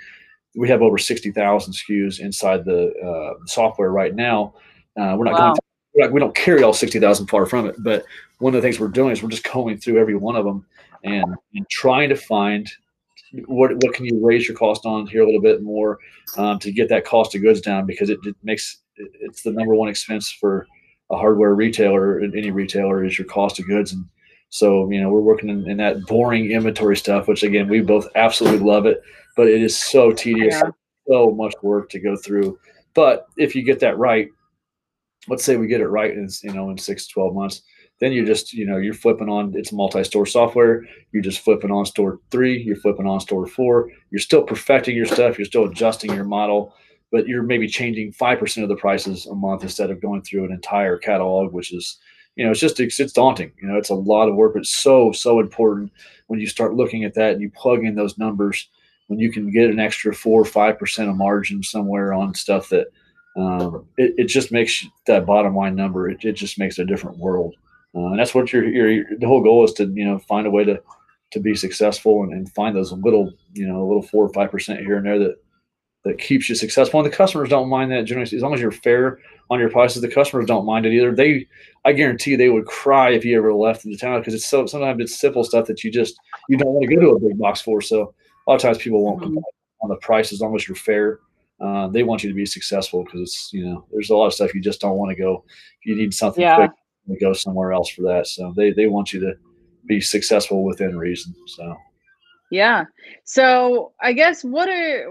[0.57, 4.53] we have over 60,000 SKUs inside the uh, software right now
[4.99, 5.39] uh, we're not wow.
[5.39, 8.03] going to, we don't carry all 60,000 far from it, but
[8.39, 10.65] one of the things we're doing is we're just combing through every one of them
[11.03, 12.69] and, and trying to find
[13.45, 15.99] what, what can you raise your cost on here a little bit more
[16.37, 19.75] um, to get that cost of goods down because it, it makes it's the number
[19.75, 20.67] one expense for
[21.11, 24.05] a hardware retailer and any retailer is your cost of goods and
[24.49, 28.07] so you know we're working in, in, that boring inventory stuff which again we both
[28.15, 29.01] absolutely love it
[29.37, 30.69] but it is so tedious yeah.
[31.07, 32.59] so much work to go through
[32.93, 34.29] but if you get that right
[35.27, 37.61] let's say we get it right in you know in six to 12 months
[37.99, 40.85] then you're just you know you're flipping on it's multi-store software.
[41.11, 43.89] You're just flipping on store three you're flipping on store four.
[44.11, 46.73] You're still perfecting your stuff you're still adjusting your model
[47.11, 50.51] but you're maybe changing 5% of the prices a month instead of going through an
[50.51, 51.97] entire catalog which is
[52.35, 53.51] you know it's just it's, it's daunting.
[53.61, 55.91] You know it's a lot of work but so so important
[56.27, 58.69] when you start looking at that and you plug in those numbers
[59.07, 62.69] when you can get an extra four or five percent of margin somewhere on stuff
[62.69, 62.87] that
[63.39, 66.09] um, it, it just makes that bottom line number.
[66.09, 67.55] It, it just makes a different world,
[67.95, 70.51] uh, and that's what your, your the whole goal is to you know find a
[70.51, 70.81] way to
[71.31, 74.79] to be successful and, and find those little you know little four or five percent
[74.79, 75.35] here and there that
[76.05, 76.99] that keeps you successful.
[76.99, 79.19] And the customers don't mind that generally as long as you're fair
[79.49, 80.01] on your prices.
[80.01, 81.13] The customers don't mind it either.
[81.13, 81.47] They
[81.83, 85.01] I guarantee they would cry if you ever left the town because it's so sometimes
[85.01, 87.61] it's simple stuff that you just you don't want to go to a big box
[87.61, 87.81] for.
[87.81, 88.13] So
[88.47, 89.37] a lot of times people won't mm-hmm.
[89.81, 91.19] on the price as long as you're fair
[91.61, 94.33] uh, they want you to be successful because it's you know there's a lot of
[94.33, 95.43] stuff you just don't want to go.
[95.81, 96.55] If you need something yeah.
[96.55, 96.71] quick,
[97.17, 98.27] go somewhere else for that.
[98.27, 99.33] So they they want you to
[99.85, 101.33] be successful within reason.
[101.47, 101.75] So.
[102.51, 102.85] Yeah.
[103.25, 105.07] So I guess what are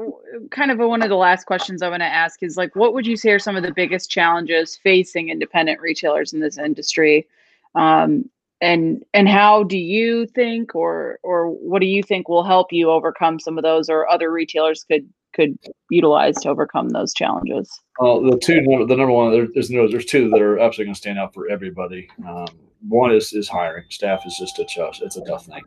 [0.51, 3.07] kind of one of the last questions I want to ask is like, what would
[3.07, 7.29] you say are some of the biggest challenges facing independent retailers in this industry?
[7.77, 8.29] Um,
[8.61, 12.91] and and how do you think or or what do you think will help you
[12.91, 15.09] overcome some of those or other retailers could
[15.39, 15.59] could
[15.91, 17.71] utilize to overcome those challenges?
[17.99, 20.99] Well, the two, the number one, there's no, there's two that are absolutely going to
[21.01, 22.09] stand out for everybody.
[22.27, 22.47] Um,
[22.89, 23.85] one is is hiring.
[23.89, 24.99] Staff is just a tough.
[25.03, 25.63] It's a tough thing.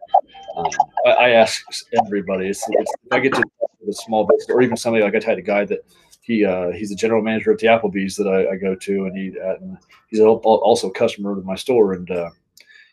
[0.55, 0.65] Um,
[1.05, 1.61] I, I, ask
[2.05, 2.47] everybody.
[2.47, 3.43] It's, it's, if I get to
[3.89, 5.80] a small business, or even somebody like I had a guy that
[6.22, 9.17] he uh, he's the general manager at the Applebee's that I, I go to, and
[9.17, 12.30] he uh, and he's also a customer of my store, and uh,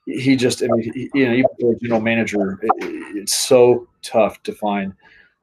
[0.07, 2.71] he just I mean he, you know even for a general manager, it,
[3.17, 4.95] it's so tough to find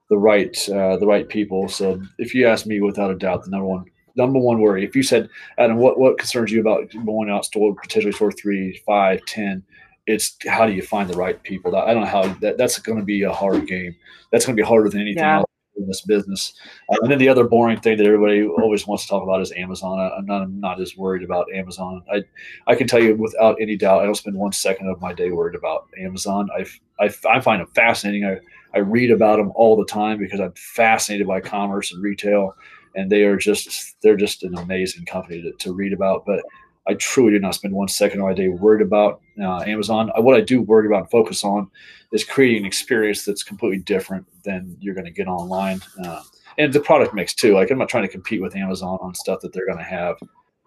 [0.09, 1.67] the right uh, the right people.
[1.67, 3.85] So if you ask me, without a doubt, the number one
[4.15, 4.85] number one worry.
[4.85, 8.81] If you said, Adam, what what concerns you about going out store potentially store three,
[8.85, 9.63] five, ten?
[10.07, 11.75] It's how do you find the right people?
[11.75, 13.95] I don't know how that, that's going to be a hard game.
[14.31, 15.37] That's going to be harder than anything yeah.
[15.37, 15.45] else
[15.77, 16.53] in this business.
[16.89, 19.51] Uh, and then the other boring thing that everybody always wants to talk about is
[19.53, 19.99] Amazon.
[19.99, 22.03] I, am not, I'm not as worried about Amazon.
[22.11, 22.23] I
[22.67, 25.31] I can tell you without any doubt, I don't spend one second of my day
[25.31, 26.49] worried about Amazon.
[26.55, 26.65] I
[26.99, 28.25] I, I find it fascinating.
[28.25, 28.37] I
[28.75, 32.55] I read about them all the time because I'm fascinated by commerce and retail,
[32.95, 36.25] and they are just they're just an amazing company to, to read about.
[36.25, 36.43] But
[36.87, 40.11] I truly do not spend one second of my day worried about uh, Amazon.
[40.15, 41.69] Uh, what I do worry about and focus on
[42.11, 45.81] is creating an experience that's completely different than you're going to get online.
[46.03, 46.21] Uh,
[46.57, 47.53] and the product mix too.
[47.53, 50.17] Like I'm not trying to compete with Amazon on stuff that they're going to have.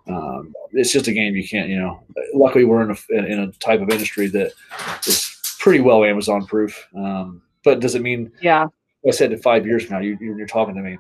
[0.07, 2.03] Um, it's just a game you can't, you know.
[2.35, 4.53] Luckily, we're in a in a type of industry that
[5.07, 6.89] is pretty well Amazon proof.
[6.97, 8.31] Um, but does it mean?
[8.41, 8.67] Yeah.
[9.07, 10.99] I said in five years from now, you, you're talking to me.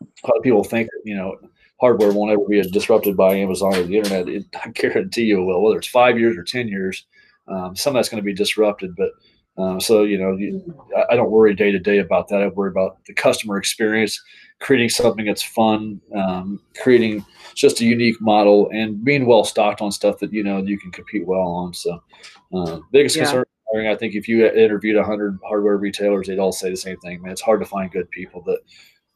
[0.00, 1.36] A lot of people think you know
[1.80, 4.28] hardware won't ever be disrupted by Amazon or the internet.
[4.28, 5.62] It, I guarantee you it will.
[5.62, 7.06] Whether it's five years or ten years,
[7.48, 8.94] um, some of that's going to be disrupted.
[8.96, 9.10] But
[9.56, 10.62] uh, so you know, you,
[10.96, 12.42] I, I don't worry day to day about that.
[12.42, 14.22] I worry about the customer experience,
[14.60, 19.90] creating something that's fun, um, creating just a unique model, and being well stocked on
[19.90, 21.74] stuff that you know you can compete well on.
[21.74, 22.02] So,
[22.54, 23.24] uh, biggest yeah.
[23.24, 23.44] concern.
[23.76, 27.20] I think if you interviewed 100 hardware retailers, they'd all say the same thing.
[27.22, 28.60] Man, it's hard to find good people that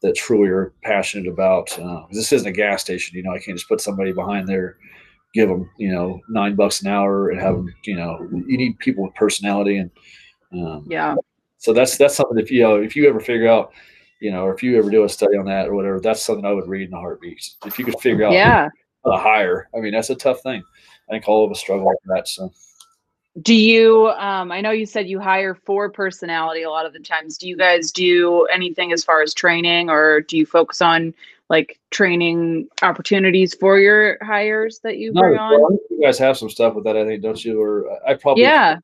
[0.01, 1.77] that truly are passionate about.
[1.79, 3.31] Uh, this isn't a gas station, you know.
[3.31, 4.77] I can't just put somebody behind there,
[5.33, 8.27] give them, you know, nine bucks an hour, and have them, you know.
[8.31, 9.89] You need people with personality, and
[10.53, 11.15] um, yeah.
[11.57, 13.71] So that's that's something if you know if you ever figure out,
[14.19, 16.45] you know, or if you ever do a study on that or whatever, that's something
[16.45, 17.49] I would read in a heartbeat.
[17.65, 18.67] If you could figure out, yeah,
[19.05, 19.69] a hire.
[19.75, 20.61] I mean, that's a tough thing.
[21.09, 22.27] I think all of us struggle with that.
[22.27, 22.51] So
[23.41, 26.99] do you um, i know you said you hire for personality a lot of the
[26.99, 31.13] times do you guys do anything as far as training or do you focus on
[31.49, 36.49] like training opportunities for your hires that you bring no, on you guys have some
[36.49, 38.77] stuff with that i think don't you or i probably yeah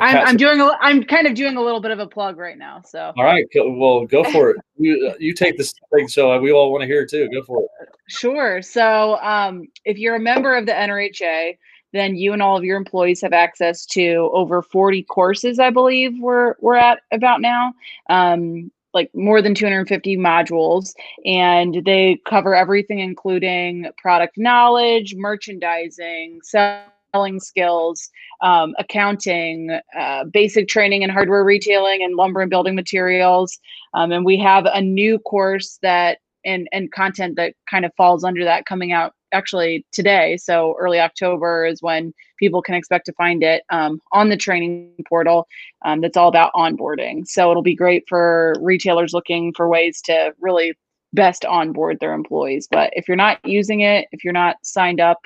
[0.00, 2.36] I am I'm doing a, I'm kind of doing a little bit of a plug
[2.36, 2.82] right now.
[2.82, 4.56] So all right, well, go for it.
[4.76, 7.28] you you take this thing, so we all want to hear it too.
[7.32, 7.68] Go for it.
[8.06, 8.60] Sure.
[8.62, 11.56] So um, if you're a member of the NRHA,
[11.92, 16.12] then you and all of your employees have access to over 40 courses, I believe
[16.20, 17.72] we're, we're at about now.
[18.08, 20.92] Um, like more than 250 modules
[21.24, 28.10] and they cover everything including product knowledge merchandising selling skills
[28.42, 33.58] um, accounting uh, basic training in hardware retailing and lumber and building materials
[33.94, 38.24] um, and we have a new course that and and content that kind of falls
[38.24, 40.36] under that coming out actually today.
[40.36, 44.92] So early October is when people can expect to find it um, on the training
[45.08, 45.46] portal.
[45.84, 47.26] Um, that's all about onboarding.
[47.26, 50.74] So it'll be great for retailers looking for ways to really
[51.12, 52.68] best onboard their employees.
[52.70, 55.18] But if you're not using it, if you're not signed up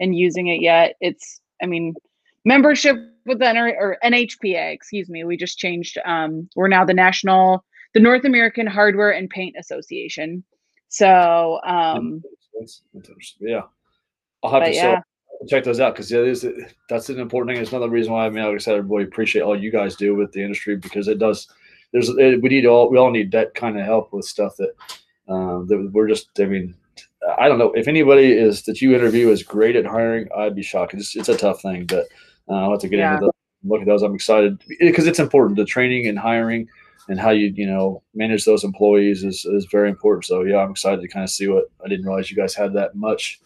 [0.00, 1.94] and using it yet, it's I mean
[2.44, 2.96] membership
[3.26, 5.98] with the or NHPA, excuse me, we just changed.
[6.04, 7.64] Um, we're now the national,
[7.94, 10.42] the North American Hardware and Paint Association.
[10.88, 12.22] So um,
[13.40, 13.62] yeah,
[14.42, 15.00] I'll have to yeah.
[15.48, 16.50] check those out because yeah,
[16.88, 17.62] that's an important thing.
[17.62, 19.96] It's another reason why I mean, like I said, I really appreciate all you guys
[19.96, 21.46] do with the industry because it does.
[21.92, 24.74] There's it, we need all we all need that kind of help with stuff that
[25.28, 26.28] um, that we're just.
[26.40, 26.74] I mean,
[27.38, 30.28] I don't know if anybody is that you interview is great at hiring.
[30.36, 30.94] I'd be shocked.
[30.94, 32.06] It's it's a tough thing, but
[32.48, 33.14] uh, I'll have to get yeah.
[33.14, 33.32] into the
[33.64, 34.02] look at those.
[34.02, 35.56] I'm excited because it's important.
[35.56, 36.68] The training and hiring
[37.08, 40.24] and how you you know manage those employees is, is very important.
[40.26, 42.72] So yeah, I'm excited to kind of see what I didn't realize you guys had
[42.74, 43.40] that much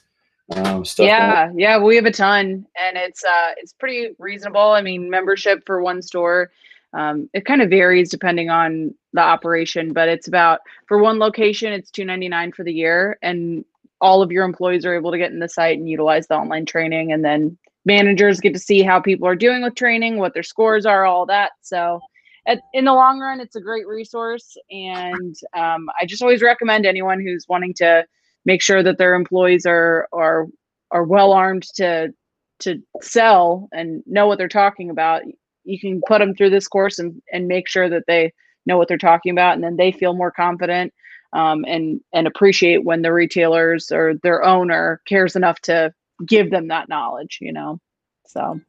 [0.55, 1.07] um, stuff.
[1.07, 4.73] Yeah, yeah, we have a ton, and it's uh it's pretty reasonable.
[4.73, 6.51] I mean, membership for one store.
[6.95, 11.73] Um, it kind of varies depending on the operation, but it's about for one location,
[11.73, 13.65] it's two ninety nine for the year, and
[14.01, 16.67] all of your employees are able to get in the site and utilize the online
[16.67, 20.43] training, and then managers get to see how people are doing with training, what their
[20.43, 21.53] scores are, all that.
[21.63, 22.01] So
[22.47, 24.57] at, in the long run, it's a great resource.
[24.71, 28.05] And um, I just always recommend anyone who's wanting to
[28.45, 30.47] make sure that their employees are are
[30.91, 32.13] are well armed to
[32.61, 35.23] to sell and know what they're talking about.
[35.65, 38.33] You can put them through this course and and make sure that they
[38.67, 40.93] know what they're talking about, and then they feel more confident
[41.33, 45.93] um, and and appreciate when the retailers or their owner cares enough to
[46.27, 47.39] give them that knowledge.
[47.41, 47.79] You know,
[48.27, 48.61] so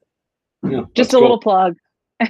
[0.63, 1.21] yeah, just a cool.
[1.21, 1.76] little plug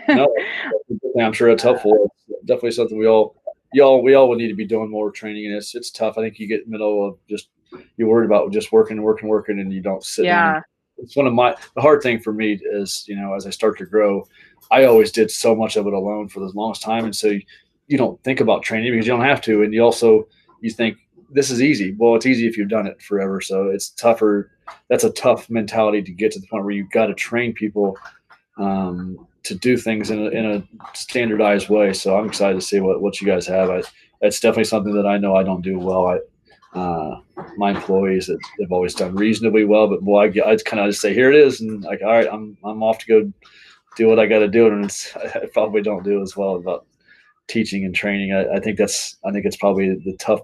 [0.08, 0.34] no,
[1.20, 2.12] I'm sure it's helpful.
[2.28, 3.36] It's definitely something we all,
[3.74, 5.46] y'all, we all would need to be doing more training.
[5.48, 6.18] And it's it's tough.
[6.18, 7.50] I think you get in the middle of just
[7.98, 10.26] you're worried about just working, working, working, and you don't sit.
[10.26, 10.54] Yeah.
[10.54, 10.64] Down.
[10.98, 13.78] It's one of my the hard thing for me is you know as I start
[13.80, 14.28] to grow,
[14.72, 17.42] I always did so much of it alone for the longest time, and so you,
[17.88, 20.28] you don't think about training because you don't have to, and you also
[20.62, 20.98] you think
[21.34, 21.96] this is easy.
[21.98, 23.42] Well, it's easy if you've done it forever.
[23.42, 24.52] So it's tougher.
[24.90, 27.98] That's a tough mentality to get to the point where you've got to train people
[28.58, 31.94] um, to do things in a, in a standardized way.
[31.94, 33.70] So I'm excited to see what, what you guys have.
[33.70, 33.84] I,
[34.22, 36.08] it's definitely something that I know I don't do well.
[36.08, 36.20] I,
[36.78, 37.20] uh,
[37.58, 41.02] my employees that have always done reasonably well, but boy, I, I kind of just
[41.02, 41.62] say, here it is.
[41.62, 43.34] And like, all right, I'm, I'm off to go
[43.98, 44.68] do what I got to do.
[44.68, 46.86] And it's, I probably don't do as well about
[47.48, 48.34] teaching and training.
[48.34, 50.40] I, I think that's, I think it's probably the tough.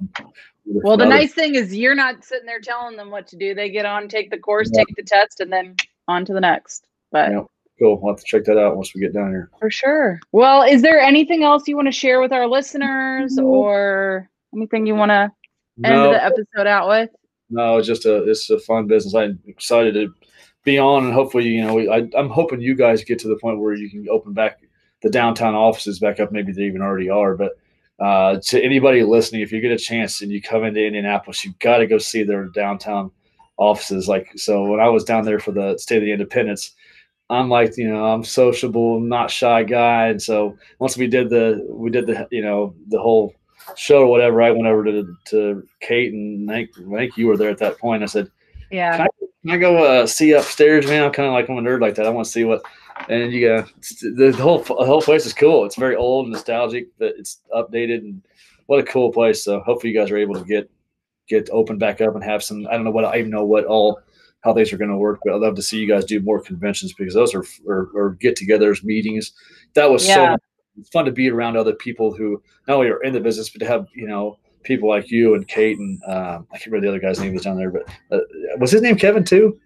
[0.65, 3.55] Well, the nice thing is you're not sitting there telling them what to do.
[3.55, 4.83] They get on, take the course, yeah.
[4.83, 5.77] take the test, and then
[6.07, 6.85] on to the next.
[7.11, 7.43] But yeah
[7.79, 7.99] cool.
[7.99, 9.49] We'll have to check that out once we get down here.
[9.59, 10.19] For sure.
[10.31, 14.95] Well, is there anything else you want to share with our listeners or Anything you
[14.95, 15.31] want to
[15.85, 17.09] end no, the episode out with?
[17.49, 19.13] No, it's just a it's a fun business.
[19.13, 20.13] I'm excited to
[20.63, 23.59] be on, and hopefully, you know, I, I'm hoping you guys get to the point
[23.59, 24.59] where you can open back
[25.01, 26.31] the downtown offices back up.
[26.31, 27.53] Maybe they even already are, but
[27.99, 31.59] uh, to anybody listening, if you get a chance and you come into Indianapolis, you've
[31.59, 33.11] got to go see their downtown
[33.57, 34.07] offices.
[34.07, 36.75] Like, so when I was down there for the State of the Independence,
[37.29, 40.07] I'm like, you know, I'm sociable, not shy guy.
[40.07, 43.35] And so once we did the, we did the, you know, the whole
[43.75, 47.27] show or whatever, I went over to, to Kate and I think, I think you
[47.27, 48.01] were there at that point.
[48.01, 48.31] I said,
[48.71, 51.03] yeah, can I, can I go uh, see upstairs, man?
[51.03, 52.07] I'm kind of like, I'm a nerd like that.
[52.07, 52.63] I want to see what,
[53.07, 53.69] and you got
[54.01, 55.65] the whole, the whole place is cool.
[55.65, 58.21] It's very old, nostalgic, but it's updated and
[58.65, 59.43] what a cool place.
[59.43, 60.69] So hopefully you guys are able to get,
[61.27, 63.65] get open back up and have some, I don't know what, I even know what
[63.65, 64.01] all,
[64.41, 65.19] how things are going to work.
[65.23, 68.11] But I'd love to see you guys do more conventions because those are or, or
[68.19, 69.33] get-togethers, meetings.
[69.73, 70.35] That was yeah.
[70.35, 73.59] so fun to be around other people who not only are in the business, but
[73.59, 76.89] to have you know people like you and Kate and um, I can't remember the
[76.89, 78.19] other guy's name was down there, but uh,
[78.59, 79.59] was his name Kevin too?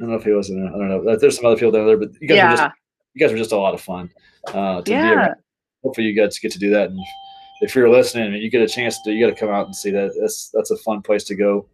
[0.00, 0.50] I don't know if he was.
[0.50, 1.16] I don't know.
[1.16, 2.50] There's some other people down there, but you guys yeah.
[2.50, 2.72] were just
[3.14, 4.10] you guys were just a lot of fun.
[4.48, 5.28] Uh, to yeah.
[5.28, 5.34] Be
[5.82, 6.90] Hopefully, you guys get to do that.
[6.90, 7.00] And
[7.62, 9.74] if you're listening and you get a chance to, you got to come out and
[9.74, 10.12] see that.
[10.20, 11.66] That's that's a fun place to go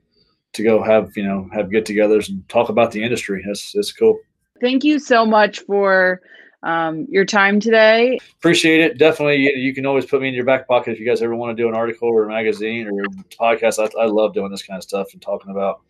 [0.57, 3.43] to go have you know have get-togethers and talk about the industry.
[3.47, 4.19] That's that's cool.
[4.61, 6.23] Thank you so much for
[6.63, 8.19] um, your time today.
[8.39, 8.99] Appreciate it.
[8.99, 11.37] Definitely, you, you, can always put me in your back pocket if you guys ever
[11.37, 13.09] want to do an article or a magazine or a
[13.41, 13.79] podcast.
[13.79, 15.83] I, I love doing this kind of stuff and talking about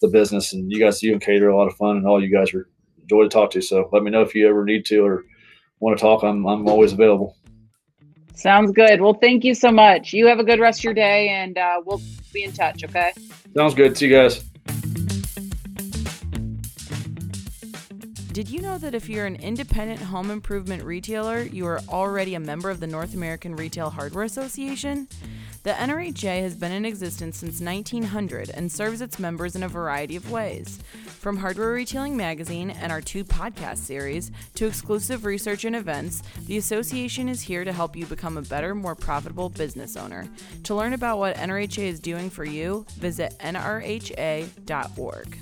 [0.00, 0.52] the business.
[0.52, 2.54] And you guys, you and Kate are a lot of fun, and all you guys
[2.54, 2.68] are
[3.06, 3.60] joy to talk to.
[3.60, 5.24] So let me know if you ever need to or
[5.80, 6.22] want to talk.
[6.22, 7.36] I'm I'm always available.
[8.34, 9.00] Sounds good.
[9.00, 10.12] Well, thank you so much.
[10.12, 12.00] You have a good rest of your day, and uh, we'll
[12.32, 12.84] be in touch.
[12.84, 13.12] Okay.
[13.54, 13.96] Sounds good.
[13.96, 14.44] See you guys.
[18.32, 22.40] Did you know that if you're an independent home improvement retailer, you are already a
[22.40, 25.08] member of the North American Retail Hardware Association?
[25.62, 30.16] The NRHA has been in existence since 1900 and serves its members in a variety
[30.16, 30.78] of ways.
[31.04, 36.56] From Hardware Retailing Magazine and our two podcast series to exclusive research and events, the
[36.56, 40.26] association is here to help you become a better, more profitable business owner.
[40.64, 45.38] To learn about what NRHA is doing for you, visit nrha.org.